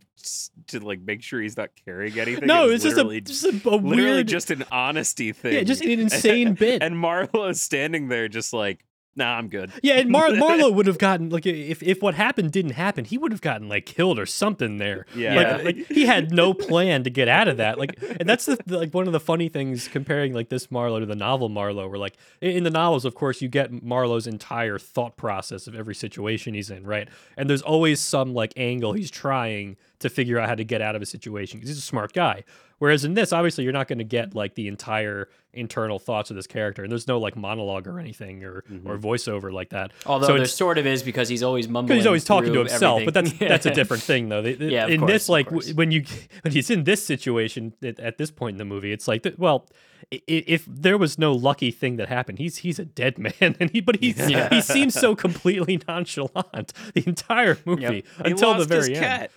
to 0.67 0.79
like 0.81 0.99
make 1.01 1.23
sure 1.23 1.39
he's 1.41 1.55
not 1.57 1.69
carrying 1.85 2.19
anything. 2.19 2.45
no, 2.47 2.67
it 2.69 2.73
it's 2.75 2.83
just 2.83 2.97
a 2.97 3.21
just 3.21 3.43
a, 3.45 3.49
a 3.49 3.75
literally 3.77 3.95
weird. 3.95 4.27
just 4.27 4.51
an 4.51 4.65
honesty 4.71 5.31
thing. 5.31 5.53
Yeah, 5.53 5.63
just 5.63 5.81
an 5.83 5.91
insane 5.99 6.53
bit. 6.53 6.83
And 6.83 6.97
Marlowe's 6.97 7.61
standing 7.61 8.09
there 8.09 8.27
just 8.27 8.51
like, 8.51 8.83
nah, 9.15 9.37
I'm 9.37 9.47
good. 9.47 9.71
yeah, 9.83 9.95
and 9.95 10.09
Mar- 10.09 10.31
Marlowe 10.35 10.71
would 10.71 10.87
have 10.87 10.97
gotten 10.97 11.29
like 11.29 11.45
if 11.45 11.81
if 11.83 12.01
what 12.01 12.15
happened 12.15 12.51
didn't 12.51 12.71
happen, 12.71 13.05
he 13.05 13.17
would 13.17 13.31
have 13.31 13.41
gotten 13.41 13.67
like 13.69 13.85
killed 13.85 14.19
or 14.19 14.25
something 14.25 14.77
there. 14.77 15.05
Yeah. 15.15 15.35
like, 15.35 15.63
like 15.65 15.87
he 15.87 16.05
had 16.05 16.31
no 16.31 16.53
plan 16.53 17.03
to 17.03 17.09
get 17.09 17.27
out 17.27 17.47
of 17.47 17.57
that. 17.57 17.77
Like, 17.77 18.01
and 18.19 18.27
that's 18.27 18.45
the 18.45 18.57
like 18.67 18.93
one 18.93 19.07
of 19.07 19.13
the 19.13 19.19
funny 19.19 19.49
things 19.49 19.87
comparing 19.87 20.33
like 20.33 20.49
this 20.49 20.71
Marlowe 20.71 20.99
to 20.99 21.05
the 21.05 21.15
novel 21.15 21.49
Marlowe, 21.49 21.87
where 21.87 21.99
like 21.99 22.15
in 22.41 22.51
in 22.51 22.63
the 22.63 22.69
novels, 22.69 23.05
of 23.05 23.15
course, 23.15 23.41
you 23.41 23.47
get 23.47 23.83
Marlowe's 23.83 24.27
entire 24.27 24.79
thought 24.79 25.17
process 25.17 25.67
of 25.67 25.75
every 25.75 25.95
situation 25.95 26.53
he's 26.53 26.69
in, 26.69 26.85
right? 26.85 27.07
And 27.37 27.49
there's 27.49 27.61
always 27.61 27.99
some 27.99 28.33
like 28.33 28.53
angle 28.57 28.93
he's 28.93 29.11
trying 29.11 29.77
to 29.99 30.09
figure 30.09 30.39
out 30.39 30.47
how 30.49 30.55
to 30.55 30.63
get 30.63 30.81
out 30.81 30.95
of 30.95 31.01
a 31.01 31.05
situation 31.05 31.59
because 31.59 31.69
he's 31.69 31.77
a 31.77 31.81
smart 31.81 32.13
guy. 32.13 32.43
Whereas 32.77 33.03
in 33.03 33.13
this, 33.13 33.33
obviously, 33.33 33.65
you're 33.65 33.73
not 33.73 33.89
going 33.89 33.97
to 33.97 34.05
get 34.05 34.33
like 34.33 34.55
the 34.55 34.69
entire 34.69 35.27
internal 35.53 35.99
thoughts 35.99 36.29
of 36.29 36.37
this 36.37 36.47
character, 36.47 36.81
and 36.83 36.89
there's 36.91 37.07
no 37.09 37.19
like 37.19 37.35
monologue 37.35 37.85
or 37.87 37.99
anything 37.99 38.43
or 38.45 38.59
or 38.59 38.61
mm-hmm. 38.61 39.05
voiceover 39.05 39.51
like 39.51 39.69
that. 39.71 39.91
Although 40.05 40.27
So 40.27 40.37
there 40.37 40.45
sort 40.45 40.77
of 40.77 40.87
is 40.87 41.03
because 41.03 41.27
he's 41.27 41.43
always 41.43 41.67
mumbling. 41.67 41.97
he's 41.97 42.05
always 42.05 42.23
talking 42.23 42.53
to 42.53 42.59
himself. 42.59 43.03
But 43.03 43.13
that's 43.13 43.33
that's 43.33 43.65
a 43.65 43.73
different 43.81 44.03
thing, 44.03 44.29
though. 44.29 44.41
They- 44.41 44.53
they- 44.53 44.69
Yeah, 44.69 44.87
in 44.87 45.01
course, 45.01 45.11
this, 45.11 45.29
like 45.29 45.49
w- 45.49 45.73
when 45.75 45.91
you 45.91 46.05
when 46.43 46.53
he's 46.53 46.69
in 46.69 46.85
this 46.85 47.05
situation 47.05 47.73
at, 47.83 47.99
at 47.99 48.17
this 48.17 48.31
point 48.31 48.53
in 48.53 48.57
the 48.59 48.65
movie, 48.65 48.93
it's 48.93 49.07
like, 49.09 49.27
well, 49.37 49.67
if 50.11 50.65
there 50.65 50.97
was 50.97 51.19
no 51.19 51.33
lucky 51.33 51.71
thing 51.71 51.97
that 51.97 52.07
happened, 52.07 52.39
he's 52.39 52.57
he's 52.57 52.79
a 52.79 52.85
dead 52.85 53.17
man, 53.41 53.57
and 53.59 53.69
he 53.71 53.81
but 53.81 53.97
he 53.97 54.11
Yeah. 54.11 54.47
he 54.49 54.61
seems 54.61 54.93
so 54.93 55.15
completely 55.15 55.81
nonchalant 55.87 56.71
the 56.93 57.03
entire 57.05 57.57
movie 57.65 57.81
Yep. 57.83 58.05
Until 58.19 58.53
the 58.55 58.65
very 58.65 58.95
end. 58.95 59.03
cat. 59.05 59.31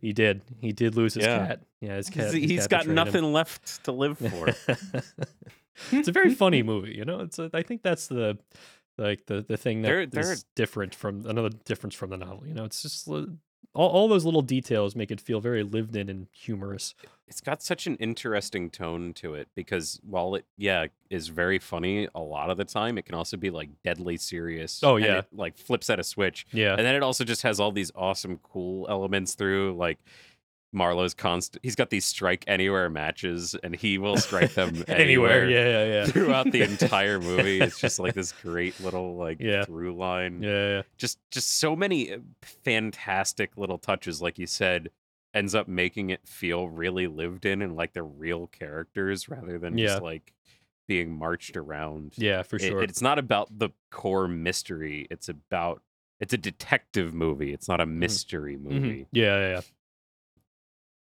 He 0.00 0.12
did. 0.12 0.42
He 0.60 0.72
did 0.72 0.96
lose 0.96 1.14
his 1.14 1.24
Yeah. 1.24 1.46
cat. 1.46 1.62
Yeah, 1.80 1.96
his 1.96 2.08
He's, 2.08 2.14
cat. 2.14 2.24
his 2.24 2.34
he's 2.34 2.60
cat 2.62 2.70
got 2.70 2.78
betrayed 2.80 2.90
him. 2.90 2.94
nothing 2.94 3.32
left 3.32 3.84
to 3.84 3.92
live 3.92 4.18
for. 4.18 4.48
it's 5.92 6.08
a 6.08 6.12
very 6.12 6.34
funny 6.34 6.62
movie, 6.62 6.92
you 6.96 7.04
know. 7.04 7.20
It's 7.20 7.38
a, 7.38 7.50
I 7.52 7.62
think 7.62 7.82
that's 7.82 8.06
the 8.06 8.38
like 8.98 9.26
the 9.26 9.42
the 9.46 9.56
thing 9.56 9.82
that 9.82 9.88
There- 9.88 10.00
is 10.02 10.10
there- 10.10 10.36
different 10.54 10.94
from 10.94 11.26
another 11.26 11.50
difference 11.64 11.94
from 11.94 12.10
the 12.10 12.16
novel. 12.16 12.46
You 12.46 12.54
know, 12.54 12.64
it's 12.64 12.82
just 12.82 13.08
uh, 13.08 13.26
all, 13.74 13.88
all 13.88 14.08
those 14.08 14.24
little 14.24 14.42
details 14.42 14.94
make 14.94 15.10
it 15.10 15.20
feel 15.20 15.40
very 15.40 15.62
lived 15.62 15.96
in 15.96 16.08
and 16.08 16.26
humorous. 16.32 16.94
It's 17.32 17.40
got 17.40 17.62
such 17.62 17.86
an 17.86 17.96
interesting 17.96 18.68
tone 18.68 19.14
to 19.14 19.32
it 19.32 19.48
because 19.54 19.98
while 20.04 20.34
it 20.34 20.44
yeah 20.58 20.88
is 21.08 21.28
very 21.28 21.58
funny 21.58 22.06
a 22.14 22.20
lot 22.20 22.50
of 22.50 22.58
the 22.58 22.64
time 22.66 22.98
it 22.98 23.06
can 23.06 23.14
also 23.14 23.38
be 23.38 23.48
like 23.48 23.70
deadly 23.82 24.18
serious 24.18 24.82
Oh, 24.84 24.96
and 24.96 25.04
yeah. 25.06 25.18
it, 25.20 25.26
like 25.32 25.56
flips 25.56 25.88
at 25.88 25.98
a 25.98 26.04
switch 26.04 26.44
Yeah, 26.52 26.72
and 26.76 26.80
then 26.84 26.94
it 26.94 27.02
also 27.02 27.24
just 27.24 27.40
has 27.42 27.58
all 27.58 27.72
these 27.72 27.90
awesome 27.94 28.38
cool 28.42 28.84
elements 28.90 29.32
through 29.32 29.74
like 29.78 29.98
marlowe's 30.74 31.14
constant 31.14 31.62
he's 31.64 31.74
got 31.74 31.88
these 31.88 32.04
strike 32.04 32.44
anywhere 32.46 32.90
matches 32.90 33.54
and 33.62 33.74
he 33.76 33.96
will 33.96 34.18
strike 34.18 34.52
them 34.52 34.84
anywhere. 34.88 35.44
anywhere, 35.44 35.48
Yeah, 35.50 35.64
yeah, 35.68 35.84
yeah. 35.94 36.06
throughout 36.06 36.52
the 36.52 36.60
entire 36.70 37.18
movie 37.18 37.60
it's 37.62 37.78
just 37.80 37.98
like 37.98 38.12
this 38.14 38.32
great 38.32 38.78
little 38.80 39.16
like 39.16 39.38
Yeah. 39.40 39.64
through 39.64 39.96
line 39.96 40.42
yeah, 40.42 40.68
yeah. 40.68 40.82
just 40.98 41.18
just 41.30 41.58
so 41.58 41.74
many 41.74 42.12
uh, 42.12 42.18
fantastic 42.42 43.56
little 43.56 43.78
touches 43.78 44.20
like 44.20 44.38
you 44.38 44.46
said 44.46 44.90
ends 45.34 45.54
up 45.54 45.66
making 45.68 46.10
it 46.10 46.26
feel 46.26 46.68
really 46.68 47.06
lived 47.06 47.44
in 47.46 47.62
and 47.62 47.74
like 47.76 47.92
they're 47.92 48.04
real 48.04 48.46
characters 48.48 49.28
rather 49.28 49.58
than 49.58 49.78
Yeah. 49.78 49.86
just 49.86 50.02
like 50.02 50.32
being 50.88 51.12
marched 51.12 51.56
around 51.56 52.12
Yeah, 52.18 52.42
for 52.42 52.56
It- 52.56 52.62
sure. 52.62 52.82
it's 52.82 53.00
not 53.00 53.18
about 53.18 53.58
the 53.58 53.70
core 53.90 54.28
mystery 54.28 55.06
it's 55.10 55.28
about 55.28 55.82
it's 56.20 56.32
a 56.34 56.38
detective 56.38 57.14
movie 57.14 57.52
it's 57.52 57.68
not 57.68 57.80
a 57.80 57.86
mystery 57.86 58.56
Mhm. 58.56 58.60
movie 58.62 59.06
Yeah, 59.12 59.38
yeah, 59.38 59.48
yeah. 59.50 59.60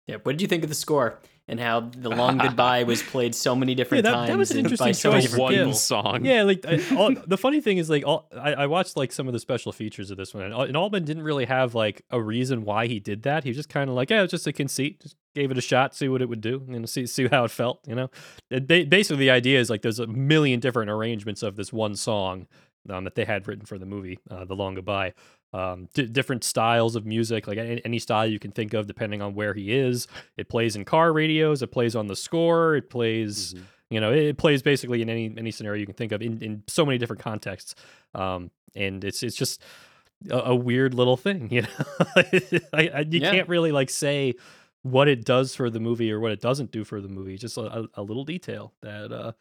Yeah. 0.07 0.15
What 0.23 0.33
did 0.33 0.41
you 0.41 0.47
think 0.47 0.63
of 0.63 0.69
the 0.69 0.75
score 0.75 1.19
and 1.49 1.59
how 1.59 1.79
the 1.81 2.09
long 2.09 2.37
goodbye 2.45 2.83
was 2.83 3.01
played 3.03 3.35
so 3.35 3.55
many 3.55 3.75
different 3.75 4.03
that- 4.05 4.11
that 4.11 4.27
times? 4.27 4.37
was 4.37 4.51
an 4.51 4.57
and 4.59 4.63
by 4.65 4.71
interesting 4.71 4.93
so 4.93 5.11
choice. 5.11 5.23
different 5.23 5.43
one 5.43 5.53
people? 5.55 5.73
song 5.73 6.23
Yeah, 6.25 6.43
like 6.43 6.65
I, 6.65 6.79
all, 6.95 7.13
the 7.27 7.37
funny 7.37 7.59
thing 7.59 7.77
is, 7.79 7.89
like 7.89 8.05
all 8.05 8.29
I, 8.39 8.53
I 8.53 8.67
watched 8.67 8.95
like 8.95 9.11
some 9.11 9.27
of 9.27 9.33
the 9.33 9.39
special 9.39 9.71
features 9.71 10.11
of 10.11 10.17
this 10.17 10.33
one, 10.33 10.43
and, 10.43 10.53
Al- 10.53 10.61
and 10.61 10.77
Altman 10.77 11.03
didn't 11.05 11.23
really 11.23 11.45
have 11.45 11.75
like 11.75 12.03
a 12.11 12.21
reason 12.21 12.63
why 12.63 12.87
he 12.87 12.99
did 12.99 13.23
that. 13.23 13.43
He 13.43 13.49
was 13.49 13.57
just 13.57 13.69
kind 13.69 13.89
of 13.89 13.95
like, 13.95 14.09
yeah, 14.09 14.19
it 14.19 14.23
was 14.23 14.31
just 14.31 14.47
a 14.47 14.53
conceit. 14.53 15.01
Just 15.01 15.15
gave 15.35 15.51
it 15.51 15.57
a 15.57 15.61
shot, 15.61 15.93
see 15.95 16.07
what 16.09 16.21
it 16.21 16.29
would 16.29 16.41
do, 16.41 16.63
you 16.69 16.79
know, 16.79 16.85
see 16.85 17.05
see 17.05 17.27
how 17.27 17.43
it 17.45 17.51
felt. 17.51 17.79
You 17.87 17.95
know, 17.95 18.09
it, 18.49 18.67
ba- 18.67 18.85
basically 18.87 19.17
the 19.25 19.31
idea 19.31 19.59
is 19.59 19.69
like 19.69 19.81
there's 19.81 19.99
a 19.99 20.07
million 20.07 20.59
different 20.59 20.89
arrangements 20.89 21.43
of 21.43 21.55
this 21.55 21.73
one 21.73 21.95
song 21.95 22.47
um, 22.89 23.03
that 23.03 23.15
they 23.15 23.25
had 23.25 23.47
written 23.47 23.65
for 23.65 23.77
the 23.77 23.85
movie, 23.85 24.17
uh, 24.31 24.45
The 24.45 24.55
Long 24.55 24.73
Goodbye. 24.75 25.13
Um, 25.51 25.87
di 25.95 26.05
different 26.05 26.43
styles 26.43 26.95
of 26.95 27.05
music, 27.07 27.47
like 27.47 27.57
any, 27.57 27.81
any 27.83 27.97
style 27.99 28.27
you 28.27 28.37
can 28.37 28.51
think 28.51 28.73
of, 28.73 28.85
depending 28.85 29.21
on 29.21 29.33
where 29.33 29.53
he 29.55 29.71
is. 29.73 30.07
It 30.37 30.47
plays 30.47 30.75
in 30.75 30.85
car 30.85 31.11
radios. 31.11 31.61
It 31.63 31.71
plays 31.71 31.95
on 31.95 32.05
the 32.07 32.15
score. 32.15 32.75
It 32.75 32.89
plays 32.91 33.55
Mhm. 33.55 33.63
you 33.89 33.99
know, 33.99 34.11
it, 34.13 34.23
it 34.23 34.37
plays 34.37 34.61
basically 34.61 35.01
in 35.01 35.09
any 35.09 35.33
any 35.37 35.49
scenario 35.49 35.79
you 35.79 35.87
can 35.87 35.95
think 35.95 36.11
of 36.11 36.21
in, 36.21 36.39
in 36.43 36.63
so 36.67 36.85
many 36.85 36.99
different 36.99 37.21
contexts. 37.23 37.73
Um, 38.13 38.51
and 38.75 39.03
it's 39.03 39.23
it's 39.23 39.35
just 39.35 39.63
a, 40.29 40.37
a 40.51 40.55
weird 40.55 40.93
little 40.93 41.17
thing, 41.17 41.49
you 41.51 41.63
know. 41.63 41.67
I, 42.15 42.89
I, 42.93 42.99
you 43.09 43.19
Yeah. 43.19 43.31
can't 43.31 43.49
really 43.49 43.71
like 43.71 43.89
say 43.89 44.35
what 44.83 45.07
it 45.07 45.25
does 45.25 45.55
for 45.55 45.71
the 45.71 45.79
movie 45.79 46.11
or 46.11 46.19
what 46.19 46.31
it 46.31 46.41
doesn't 46.41 46.71
do 46.71 46.83
for 46.83 47.01
the 47.01 47.09
movie. 47.09 47.37
Just 47.37 47.57
a, 47.57 47.89
a 47.95 48.03
little 48.03 48.23
detail 48.23 48.73
that 48.83 49.11
uh, 49.11 49.31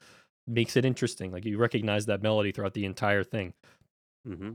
makes 0.47 0.75
it 0.77 0.87
interesting. 0.87 1.31
Like 1.33 1.44
you 1.44 1.59
recognize 1.59 2.07
that 2.07 2.23
melody 2.23 2.51
throughout 2.53 2.73
the 2.73 2.87
entire 2.87 3.25
thing. 3.25 3.53
hmm 4.27 4.51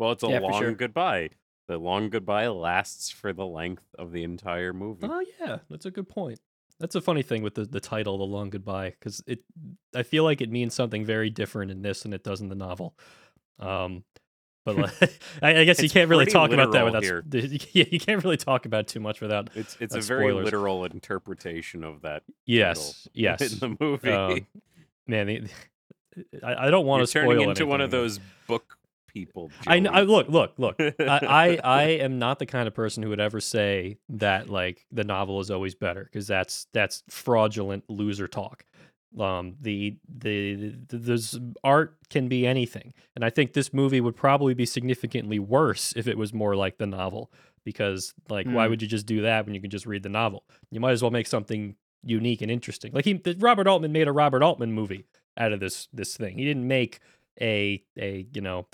Well, 0.00 0.12
it's 0.12 0.22
a 0.24 0.28
Yeah, 0.28 0.40
long 0.40 0.60
sure. 0.62 0.72
goodbye. 0.74 1.30
The 1.68 1.76
long 1.78 2.08
goodbye 2.10 2.48
lasts 2.48 3.10
for 3.10 3.32
the 3.32 3.46
length 3.46 3.84
of 3.96 4.10
the 4.12 4.24
entire 4.24 4.72
movie. 4.72 5.06
Oh 5.08 5.22
yeah, 5.38 5.58
that's 5.68 5.84
a 5.86 5.90
good 5.92 6.08
point. 6.08 6.40
That's 6.80 6.94
a 6.94 7.00
funny 7.02 7.22
thing 7.22 7.42
with 7.42 7.54
the, 7.54 7.66
the 7.66 7.78
title, 7.80 8.16
"The 8.16 8.24
Long 8.24 8.48
Goodbye," 8.48 8.94
because 8.98 9.22
it, 9.26 9.40
I 9.94 10.02
feel 10.02 10.24
like 10.24 10.40
it 10.40 10.50
means 10.50 10.74
something 10.74 11.04
very 11.04 11.28
different 11.28 11.70
in 11.70 11.82
this 11.82 12.02
than 12.04 12.14
it 12.14 12.24
does 12.24 12.40
in 12.40 12.48
the 12.48 12.54
novel. 12.54 12.94
Um, 13.58 14.02
but 14.64 14.76
like, 15.00 15.20
I, 15.42 15.58
I 15.58 15.64
guess 15.64 15.82
you 15.82 15.90
can't 15.90 16.08
really 16.08 16.24
talk 16.24 16.50
about 16.52 16.72
that 16.72 16.84
without. 16.86 17.04
s- 17.04 17.66
Yeah, 17.74 17.84
you 17.90 18.00
can't 18.00 18.24
really 18.24 18.38
talk 18.38 18.64
about 18.64 18.88
too 18.88 18.98
much 19.00 19.20
without. 19.20 19.50
It's 19.54 19.76
it's 19.78 19.92
That's 19.92 20.06
a 20.06 20.08
very 20.08 20.24
spoilers. 20.30 20.44
literal 20.46 20.84
interpretation 20.86 21.84
of 21.84 22.00
that 22.02 22.22
Yes, 22.46 23.06
yes. 23.12 23.52
in 23.52 23.58
the 23.58 23.76
movie. 23.78 24.10
Um, 24.10 24.46
man, 25.06 25.26
the, 25.26 25.44
I, 26.42 26.66
I 26.66 26.70
don't 26.70 26.86
want 26.86 27.00
You're 27.00 27.06
to 27.06 27.10
spoil 27.10 27.28
turning 27.34 27.48
into 27.50 27.66
one 27.66 27.82
of 27.82 27.90
those 27.90 28.18
book 28.48 28.78
people. 29.12 29.50
I, 29.66 29.80
kn- 29.80 29.94
I 29.94 30.00
look, 30.02 30.28
look, 30.28 30.54
look. 30.58 30.76
I, 30.80 30.92
I 31.00 31.58
I 31.62 31.82
am 31.84 32.18
not 32.18 32.38
the 32.38 32.46
kind 32.46 32.66
of 32.68 32.74
person 32.74 33.02
who 33.02 33.08
would 33.10 33.20
ever 33.20 33.40
say 33.40 33.98
that 34.08 34.48
like 34.48 34.86
the 34.92 35.04
novel 35.04 35.40
is 35.40 35.50
always 35.50 35.74
better 35.74 36.04
because 36.04 36.26
that's 36.26 36.66
that's 36.72 37.02
fraudulent 37.08 37.84
loser 37.88 38.28
talk. 38.28 38.64
Um, 39.18 39.56
the, 39.60 39.96
the 40.08 40.76
the 40.88 40.96
there's 40.98 41.38
art 41.64 41.96
can 42.10 42.28
be 42.28 42.46
anything, 42.46 42.94
and 43.16 43.24
I 43.24 43.30
think 43.30 43.52
this 43.54 43.72
movie 43.74 44.00
would 44.00 44.14
probably 44.16 44.54
be 44.54 44.64
significantly 44.66 45.38
worse 45.40 45.92
if 45.96 46.06
it 46.06 46.16
was 46.16 46.32
more 46.32 46.54
like 46.54 46.78
the 46.78 46.86
novel. 46.86 47.32
Because 47.64 48.14
like, 48.30 48.46
why 48.46 48.64
Hmm. 48.64 48.70
would 48.70 48.82
you 48.82 48.88
just 48.88 49.06
do 49.06 49.22
that 49.22 49.44
when 49.44 49.54
you 49.54 49.60
can 49.60 49.68
just 49.70 49.84
read 49.84 50.02
the 50.04 50.08
novel? 50.08 50.44
You 50.70 50.80
might 50.80 50.92
as 50.92 51.02
well 51.02 51.10
make 51.10 51.26
something 51.26 51.74
unique 52.02 52.40
and 52.40 52.50
interesting. 52.50 52.92
Like 52.94 53.04
he, 53.04 53.14
the, 53.14 53.36
Robert 53.38 53.66
Altman 53.66 53.92
made 53.92 54.08
a 54.08 54.12
Robert 54.12 54.42
Altman 54.42 54.72
movie 54.72 55.04
out 55.36 55.52
of 55.52 55.60
this 55.60 55.88
this 55.92 56.16
thing. 56.16 56.38
He 56.38 56.44
didn't 56.44 56.66
make 56.66 57.00
a 57.40 57.82
a 57.98 58.26
you 58.32 58.40
know 58.40 58.66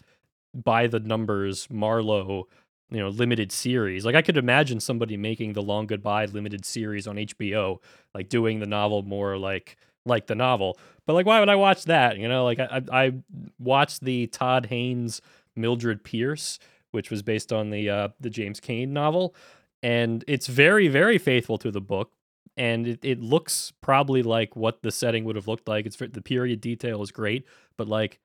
by 0.64 0.86
the 0.86 1.00
numbers 1.00 1.68
Marlowe, 1.70 2.48
you 2.90 2.98
know, 2.98 3.08
limited 3.08 3.52
series. 3.52 4.04
Like 4.04 4.14
I 4.14 4.22
could 4.22 4.36
imagine 4.36 4.80
somebody 4.80 5.16
making 5.16 5.52
the 5.52 5.62
Long 5.62 5.86
Goodbye 5.86 6.26
limited 6.26 6.64
series 6.64 7.06
on 7.06 7.16
HBO, 7.16 7.78
like 8.14 8.28
doing 8.28 8.60
the 8.60 8.66
novel 8.66 9.02
more 9.02 9.36
like 9.36 9.76
like 10.04 10.26
the 10.26 10.34
novel. 10.34 10.78
But 11.04 11.14
like, 11.14 11.26
why 11.26 11.40
would 11.40 11.48
I 11.48 11.56
watch 11.56 11.84
that? 11.84 12.16
You 12.16 12.28
know, 12.28 12.44
like 12.44 12.58
I 12.60 12.82
I, 12.92 13.12
watched 13.58 14.02
the 14.02 14.28
Todd 14.28 14.66
Haynes 14.66 15.20
Mildred 15.56 16.04
Pierce, 16.04 16.58
which 16.92 17.10
was 17.10 17.22
based 17.22 17.52
on 17.52 17.70
the 17.70 17.90
uh, 17.90 18.08
the 18.20 18.30
James 18.30 18.60
Cain 18.60 18.92
novel, 18.92 19.34
and 19.82 20.24
it's 20.28 20.46
very 20.46 20.88
very 20.88 21.18
faithful 21.18 21.58
to 21.58 21.70
the 21.70 21.80
book. 21.80 22.12
And 22.58 22.86
it, 22.86 23.00
it 23.02 23.20
looks 23.20 23.74
probably 23.82 24.22
like 24.22 24.56
what 24.56 24.82
the 24.82 24.90
setting 24.90 25.24
would 25.24 25.36
have 25.36 25.46
looked 25.46 25.68
like. 25.68 25.84
It's 25.84 25.96
the 25.96 26.22
period 26.22 26.62
detail 26.62 27.02
is 27.02 27.10
great, 27.10 27.44
but 27.76 27.86
like 27.86 28.18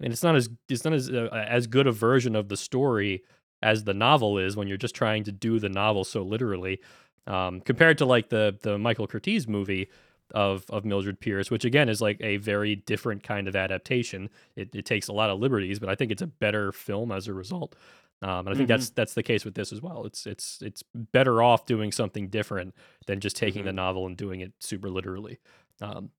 and 0.00 0.12
it's 0.12 0.22
not 0.22 0.36
as 0.36 0.48
it's 0.68 0.84
not 0.84 0.94
as 0.94 1.10
uh, 1.10 1.28
as 1.32 1.66
good 1.66 1.86
a 1.86 1.92
version 1.92 2.36
of 2.36 2.48
the 2.48 2.56
story 2.56 3.22
as 3.62 3.84
the 3.84 3.94
novel 3.94 4.38
is 4.38 4.56
when 4.56 4.68
you're 4.68 4.76
just 4.76 4.94
trying 4.94 5.24
to 5.24 5.32
do 5.32 5.58
the 5.58 5.68
novel 5.68 6.04
so 6.04 6.22
literally 6.22 6.80
um, 7.26 7.60
compared 7.60 7.98
to 7.98 8.04
like 8.04 8.28
the 8.28 8.56
the 8.62 8.78
Michael 8.78 9.06
Curtiz 9.06 9.48
movie 9.48 9.88
of 10.34 10.64
of 10.68 10.84
Mildred 10.84 11.20
Pierce 11.20 11.50
which 11.50 11.64
again 11.64 11.88
is 11.88 12.00
like 12.00 12.18
a 12.20 12.36
very 12.38 12.76
different 12.76 13.22
kind 13.22 13.48
of 13.48 13.56
adaptation. 13.56 14.30
It, 14.56 14.74
it 14.74 14.84
takes 14.84 15.08
a 15.08 15.12
lot 15.12 15.30
of 15.30 15.38
liberties 15.38 15.78
but 15.78 15.88
I 15.88 15.94
think 15.94 16.10
it's 16.10 16.22
a 16.22 16.26
better 16.26 16.72
film 16.72 17.12
as 17.12 17.28
a 17.28 17.34
result. 17.34 17.76
Um, 18.22 18.46
and 18.46 18.50
I 18.50 18.54
think 18.54 18.68
that's 18.68 18.90
that's 18.90 19.12
the 19.12 19.22
case 19.22 19.44
with 19.44 19.54
this 19.54 19.70
as 19.70 19.82
well. 19.82 20.06
It's 20.06 20.26
it's 20.26 20.62
it's 20.62 20.82
better 20.94 21.42
off 21.42 21.66
doing 21.66 21.92
something 21.92 22.28
different 22.28 22.74
than 23.06 23.20
just 23.20 23.36
taking 23.36 23.64
the 23.64 23.72
novel 23.72 24.06
and 24.06 24.16
doing 24.16 24.40
it 24.40 24.52
super 24.60 24.88
literally. 24.88 25.40
Um, 25.82 26.10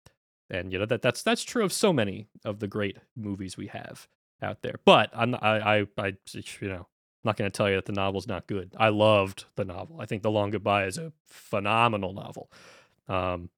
and 0.50 0.72
you 0.72 0.80
know 0.80 0.86
that 0.86 1.02
that's 1.02 1.24
that's 1.24 1.44
true 1.44 1.64
of 1.64 1.74
so 1.74 1.92
many 1.94 2.28
of 2.44 2.60
the 2.60 2.68
great 2.68 2.98
movies 3.16 3.58
we 3.58 3.68
have 3.68 4.08
out 4.42 4.62
there. 4.62 4.76
But 4.86 5.10
I'm 5.14 5.32
not- 5.32 5.44
I 5.44 5.80
I, 5.80 5.88
I 5.98 6.14
you 6.60 6.68
know 6.68 6.88
I'm 6.88 7.24
not 7.30 7.38
going 7.38 7.50
to 7.50 7.56
tell 7.56 7.70
you 7.70 7.76
that 7.76 7.86
the 7.86 7.94
novel's 7.94 8.28
not 8.28 8.46
good. 8.48 8.74
I 8.78 8.90
loved 8.90 9.46
the 9.56 9.66
novel. 9.66 10.00
I 10.00 10.06
think 10.06 10.22
The 10.22 10.30
Long 10.32 10.52
Goodbye 10.52 10.86
is 10.86 10.98
a 11.00 11.12
phenomenal 11.28 12.14
novel. 12.14 12.52
Um, 13.08 13.50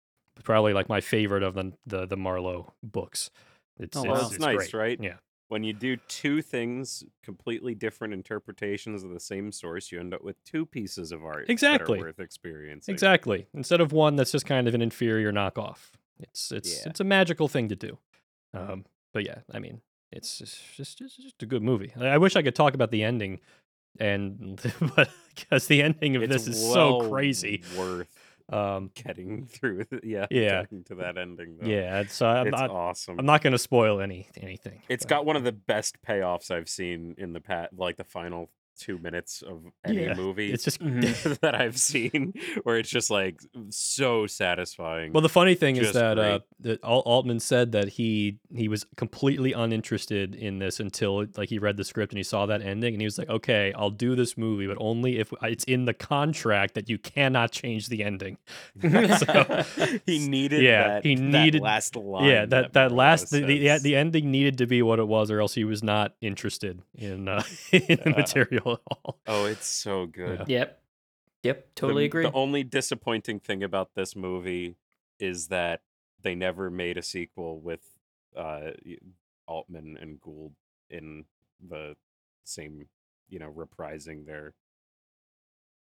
probably 0.43 0.73
like 0.73 0.87
my 0.89 1.01
favorite 1.01 1.43
of 1.43 1.53
the 1.55 1.73
the, 1.85 2.05
the 2.05 2.17
Marlowe 2.17 2.73
books. 2.83 3.29
It's, 3.79 3.95
Oh, 3.97 4.01
it's. 4.03 4.09
Well, 4.09 4.27
it's 4.29 4.39
nice, 4.39 4.69
great. 4.69 4.73
right? 4.73 4.99
Yeah. 5.01 5.15
When 5.49 5.63
you 5.63 5.71
do 5.71 5.95
two 6.09 6.41
things, 6.41 7.05
completely 7.23 7.73
different 7.73 8.13
interpretations 8.13 9.03
of 9.03 9.11
the 9.11 9.19
same 9.19 9.51
source, 9.53 9.93
you 9.93 9.99
end 9.99 10.13
up 10.13 10.21
with 10.21 10.43
two 10.43 10.65
pieces 10.65 11.13
of 11.13 11.23
art 11.23 11.45
Exactly. 11.49 11.97
that 11.99 12.03
are 12.03 12.07
worth 12.07 12.19
experiencing. 12.19 12.91
Exactly. 12.93 13.47
Instead 13.53 13.79
of 13.79 13.93
one 13.93 14.17
that's 14.17 14.33
just 14.33 14.45
kind 14.45 14.67
of 14.67 14.75
an 14.75 14.81
inferior 14.81 15.31
knockoff. 15.31 15.91
It's 16.19 16.51
it's 16.51 16.81
Yeah. 16.83 16.89
it's 16.89 16.99
a 16.99 17.03
magical 17.03 17.47
thing 17.47 17.69
to 17.69 17.75
do. 17.75 17.97
Um, 18.53 18.85
but 19.13 19.25
yeah, 19.25 19.39
I 19.53 19.59
mean, 19.59 19.81
it's 20.11 20.37
just 20.39 20.59
just, 20.75 20.97
just, 20.99 21.21
just 21.21 21.43
a 21.43 21.45
good 21.45 21.61
movie. 21.63 21.91
I 21.99 22.17
wish 22.17 22.35
I 22.35 22.41
could 22.41 22.55
talk 22.55 22.73
about 22.73 22.91
the 22.91 23.03
ending, 23.03 23.39
and 23.99 24.59
but 24.95 25.09
because 25.35 25.67
the 25.67 25.81
ending 25.83 26.15
of 26.15 26.23
It's 26.23 26.33
this 26.33 26.47
is 26.47 26.61
so 26.73 27.07
crazy. 27.09 27.63
Worth 27.77 28.07
Um, 28.49 28.91
getting 28.93 29.45
through. 29.45 29.85
Yeah. 30.03 30.25
Yeah. 30.31 30.61
Getting 30.61 30.83
to 30.85 30.95
that 30.95 31.17
ending. 31.17 31.57
Though. 31.59 31.67
yeah, 31.67 32.03
so 32.07 32.25
I'm 32.27 32.47
It's 32.47 32.57
not 32.57 32.69
awesome. 32.69 33.19
I'm 33.19 33.25
not 33.25 33.41
going 33.41 33.51
to 33.51 33.59
spoil 33.59 33.99
any 33.99 34.27
anything. 34.37 34.81
It's 34.87 35.03
but- 35.03 35.09
got 35.09 35.25
one 35.25 35.35
of 35.35 35.43
the 35.43 35.51
best 35.51 36.01
payoffs 36.01 36.49
I've 36.49 36.69
seen 36.69 37.15
in 37.17 37.33
the 37.33 37.41
past, 37.41 37.73
like 37.73 37.97
the 37.97 38.05
final 38.05 38.49
two 38.77 38.97
minutes 38.97 39.41
of 39.41 39.63
any 39.85 40.05
Yeah, 40.05 40.13
movie 40.13 40.51
It's 40.51 40.63
just 40.63 40.79
that 41.41 41.55
I've 41.55 41.77
seen, 41.77 42.33
where 42.63 42.77
it's 42.77 42.89
just 42.89 43.09
like 43.09 43.41
so 43.69 44.27
satisfying. 44.27 45.13
Well, 45.13 45.21
the 45.21 45.29
funny 45.29 45.55
thing 45.55 45.77
is 45.77 45.87
Just 45.87 45.93
that 45.95 46.19
uh, 46.19 46.39
that 46.61 46.83
Altman 46.83 47.39
said 47.39 47.71
that 47.71 47.89
he 47.89 48.37
he 48.53 48.67
was 48.67 48.85
completely 48.95 49.53
uninterested 49.53 50.35
in 50.35 50.59
this 50.59 50.79
until 50.79 51.25
like 51.35 51.49
he 51.49 51.59
read 51.59 51.77
the 51.77 51.83
script 51.83 52.13
and 52.13 52.17
he 52.17 52.23
saw 52.23 52.45
that 52.45 52.61
ending 52.61 52.93
and 52.93 53.01
he 53.01 53.05
was 53.05 53.17
like, 53.17 53.29
"Okay, 53.29 53.73
I'll 53.75 53.89
do 53.89 54.15
this 54.15 54.37
movie, 54.37 54.67
but 54.67 54.77
only 54.79 55.17
if 55.19 55.33
it's 55.43 55.63
in 55.63 55.85
the 55.85 55.93
contract 55.93 56.73
that 56.75 56.89
you 56.89 56.97
cannot 56.97 57.51
change 57.51 57.87
the 57.87 58.03
ending." 58.03 58.37
so, 58.81 59.63
he 60.05 60.27
needed 60.27 60.61
yeah, 60.63 60.87
that, 60.87 61.03
he 61.03 61.15
that 61.15 61.21
needed- 61.21 61.61
last 61.61 61.95
line. 61.95 62.25
yeah, 62.25 62.45
that 62.45 62.73
that 62.73 62.91
Marlowe 62.91 62.95
last 62.95 63.31
the, 63.31 63.41
the 63.41 63.79
the 63.79 63.95
ending 63.95 64.31
needed 64.31 64.57
to 64.59 64.67
be 64.67 64.81
what 64.81 64.99
it 64.99 65.07
was, 65.07 65.31
or 65.31 65.39
else 65.39 65.53
he 65.53 65.63
was 65.63 65.81
not 65.83 66.13
interested 66.21 66.81
in 66.95 67.27
uh, 67.27 67.43
in 67.71 67.99
the 68.03 68.13
material 68.15 68.66
at 68.73 68.79
all. 68.89 69.19
Oh, 69.27 69.45
it's 69.45 69.67
so 69.67 70.05
good. 70.05 70.43
Yeah. 70.47 70.59
Yep. 70.59 70.81
Yep. 71.43 71.67
Totally 71.75 72.03
the, 72.03 72.07
agree. 72.07 72.23
The 72.23 72.33
only 72.33 72.63
disappointing 72.63 73.39
thing 73.39 73.63
about 73.63 73.95
this 73.95 74.15
movie 74.15 74.75
is 75.19 75.47
that 75.47 75.81
they 76.21 76.35
never 76.35 76.69
made 76.69 76.97
a 76.97 77.03
sequel 77.03 77.59
with 77.59 77.81
uh, 78.35 78.71
Altman 79.47 79.97
and 79.99 80.19
Gould 80.19 80.53
in 80.89 81.25
the 81.65 81.95
same, 82.43 82.87
you 83.29 83.39
know, 83.39 83.51
reprising 83.51 84.25
their. 84.25 84.53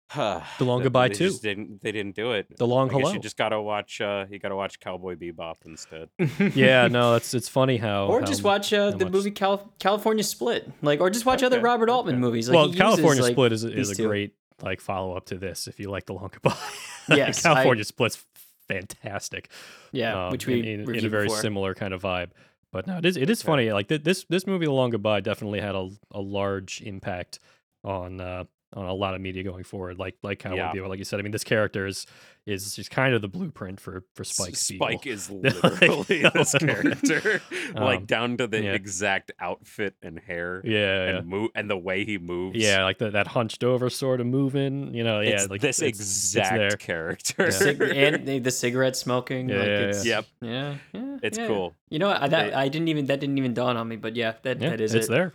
The 0.14 0.42
Long 0.61 0.83
Goodbye 0.83 1.09
they 1.09 1.14
too. 1.14 1.29
just 1.29 1.42
didn't 1.42 1.83
they 1.83 1.90
didn't 1.92 2.14
do 2.14 2.33
it? 2.33 2.57
The 2.57 2.66
Long 2.66 2.88
I 2.90 2.92
guess 2.92 3.01
Hello. 3.01 3.12
you 3.14 3.19
just 3.19 3.37
gotta 3.37 3.61
watch. 3.61 4.01
Uh, 4.01 4.27
you 4.31 4.38
gotta 4.38 4.55
watch 4.57 4.79
Cowboy 4.79 5.16
Bebop 5.16 5.57
instead. 5.64 6.09
yeah, 6.55 6.87
no, 6.88 7.14
it's 7.16 7.35
it's 7.35 7.49
funny 7.49 7.77
how 7.77 8.07
or 8.07 8.21
how- 8.21 8.27
just 8.27 8.45
watch 8.45 8.73
uh, 8.73 8.90
the 8.92 9.05
much- 9.07 9.12
movie 9.12 9.31
Cal- 9.33 9.73
California 9.81 10.23
Split, 10.25 10.71
like, 10.83 11.01
or 11.01 11.11
just 11.11 11.27
watch 11.27 11.42
other 11.42 11.61
Robert 11.61 11.90
Altman 11.90 12.14
okay. 12.16 12.21
movies. 12.21 12.49
Like, 12.49 12.55
well, 12.55 12.64
he 12.66 12.71
uses, 12.73 12.81
California 12.83 13.23
like- 13.23 13.33
Split 13.33 13.53
is 13.53 13.64
a- 13.64 13.73
is 13.73 13.90
a 13.90 13.95
two. 13.97 14.07
great 14.07 14.35
like 14.62 14.81
follow 14.81 15.16
up 15.16 15.27
to 15.27 15.37
this. 15.38 15.66
If 15.66 15.81
you 15.81 15.90
like 15.90 16.07
the 16.07 16.14
Long 16.14 16.31
Goodbye, 16.33 16.57
Yes, 17.09 17.45
I- 17.45 17.53
California 17.55 17.85
Split's 17.85 18.25
fantastic. 18.69 19.49
yeah, 19.92 20.27
um, 20.27 20.33
which 20.33 20.47
we 20.47 20.61
in, 20.61 20.88
in, 20.95 21.05
a 21.05 21.09
very 21.09 21.27
before. 21.27 21.40
similar 21.40 21.75
kind 21.75 21.92
of 21.95 22.03
vibe. 22.03 22.31
But 22.73 22.87
no, 22.87 22.99
it 22.99 23.07
is 23.07 23.16
it 23.16 23.31
is 23.31 23.42
funny. 23.42 23.73
Like 23.73 23.88
th- 23.88 24.03
this 24.05 24.25
this 24.29 24.47
movie, 24.47 24.66
The 24.66 24.73
Long 24.73 24.90
Goodbye, 24.90 25.21
definitely 25.21 25.61
had 25.61 25.75
a 25.75 25.88
a 26.12 26.21
large 26.21 26.83
impact 26.83 27.38
on 27.85 28.21
uh, 28.21 28.45
on 28.77 28.85
a 28.87 28.95
lot 28.95 29.15
of 29.15 29.21
media 29.21 29.43
going 29.43 29.65
forward. 29.65 29.99
Like 29.99 30.17
like 30.23 30.39
Cowboy 30.39 30.57
Yeah. 30.57 30.73
Bebop, 30.73 30.89
like 30.89 30.99
you 30.99 31.05
said. 31.05 31.19
I 31.19 31.23
mean, 31.23 31.33
this 31.33 31.45
character 31.45 31.87
is 31.87 32.07
is 32.47 32.77
just 32.77 32.93
kind 32.93 33.12
of 33.15 33.23
the 33.23 33.29
blueprint 33.29 33.81
for 33.81 34.05
for 34.15 34.23
Spike 34.23 34.53
S- 34.53 34.61
Spiegel. 34.61 34.87
Spike 34.87 35.07
is 35.07 35.31
Like, 35.43 35.62
literally 35.81 36.23
this 36.35 36.55
um, 36.61 36.61
character, 36.61 37.43
like 37.75 37.99
um, 38.01 38.05
down 38.05 38.37
to 38.37 38.47
the 38.47 38.62
yeah. 38.62 38.73
exact 38.75 39.33
outfit 39.41 39.95
and 40.03 40.19
hair, 40.21 40.61
Yeah, 40.65 40.79
yeah. 41.11 41.17
and 41.19 41.27
move 41.27 41.51
and 41.57 41.69
the 41.69 41.77
way 41.77 42.05
he 42.05 42.19
moves. 42.19 42.57
Yeah, 42.59 42.85
like 42.85 42.99
the, 42.99 43.11
that 43.11 43.27
hunched 43.29 43.65
over 43.65 43.91
sort 43.91 44.21
of 44.21 44.27
moving, 44.27 44.95
you 44.95 45.03
know. 45.03 45.21
Yeah, 45.21 45.31
it's 45.31 45.49
like 45.49 45.61
this 45.62 45.81
it's- 45.81 45.99
it's 45.99 46.35
exact 46.35 46.55
there. 46.57 46.71
character. 46.71 47.45
Yeah. 47.45 47.51
Cig- 47.51 47.81
and 47.83 48.27
the, 48.27 48.39
the 48.39 48.51
cigarette 48.51 48.97
smoking. 48.97 49.49
Yeah, 49.49 49.57
like 49.57 49.67
yeah, 49.67 49.79
it's, 49.81 50.05
Yep. 50.07 50.27
Yeah, 50.43 50.75
yeah, 50.93 51.17
It's 51.23 51.39
yeah. 51.39 51.47
cool. 51.49 51.75
You 51.89 51.99
know, 51.99 52.09
what, 52.09 52.23
I, 52.23 52.29
that, 52.29 52.55
I 52.55 52.69
didn't 52.69 52.89
even 52.89 53.07
that 53.07 53.21
didn't 53.21 53.39
even 53.39 53.55
dawn 53.55 53.77
on 53.77 53.89
me, 53.89 53.97
but 53.97 54.15
yeah, 54.17 54.35
that 54.43 54.61
Yeah, 54.61 54.71
that 54.71 54.81
is 54.81 54.95
it's 54.95 55.07
it. 55.07 55.11
there. 55.11 55.33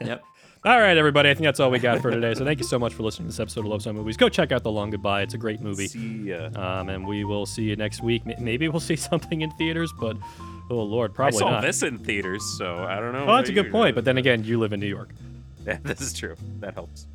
Yep. 0.00 0.22
All 0.64 0.78
right, 0.80 0.96
everybody. 0.96 1.30
I 1.30 1.34
think 1.34 1.44
that's 1.44 1.60
all 1.60 1.70
we 1.70 1.78
got 1.78 2.02
for 2.02 2.10
today. 2.10 2.34
So 2.34 2.44
thank 2.44 2.58
you 2.58 2.64
so 2.66 2.80
much 2.80 2.92
for 2.92 3.04
listening 3.04 3.26
to 3.28 3.32
this 3.32 3.38
episode 3.38 3.60
of 3.60 3.66
Lopes 3.66 3.86
on 3.86 3.94
Movies. 3.94 4.16
Go 4.16 4.28
check 4.28 4.50
out 4.50 4.64
The 4.64 4.70
Long 4.72 4.90
Goodbye. 4.90 5.22
It's 5.22 5.34
a 5.34 5.38
great 5.38 5.60
movie. 5.60 5.86
See 5.86 6.30
ya. 6.30 6.48
Um, 6.56 6.88
and 6.88 7.06
we 7.06 7.22
will 7.24 7.46
see 7.46 7.62
you 7.62 7.76
next 7.76 8.02
week. 8.02 8.22
Maybe 8.40 8.68
we'll 8.68 8.80
see 8.80 8.96
something 8.96 9.42
in 9.42 9.52
theaters, 9.52 9.92
but 10.00 10.16
oh 10.68 10.82
lord, 10.82 11.14
probably 11.14 11.36
I 11.36 11.40
saw 11.40 11.50
not. 11.52 11.62
this 11.62 11.84
in 11.84 11.98
theaters, 11.98 12.42
so 12.58 12.78
I 12.78 12.96
don't 12.96 13.12
know. 13.12 13.26
Oh, 13.28 13.36
that's 13.36 13.50
a 13.50 13.52
good 13.52 13.70
point. 13.70 13.94
But 13.94 14.04
then 14.04 14.18
again, 14.18 14.42
you 14.42 14.58
live 14.58 14.72
in 14.72 14.80
New 14.80 14.86
York. 14.88 15.10
Yeah, 15.66 15.76
this 15.82 16.00
is 16.00 16.14
true. 16.14 16.34
That 16.60 16.72
helps. 16.72 17.06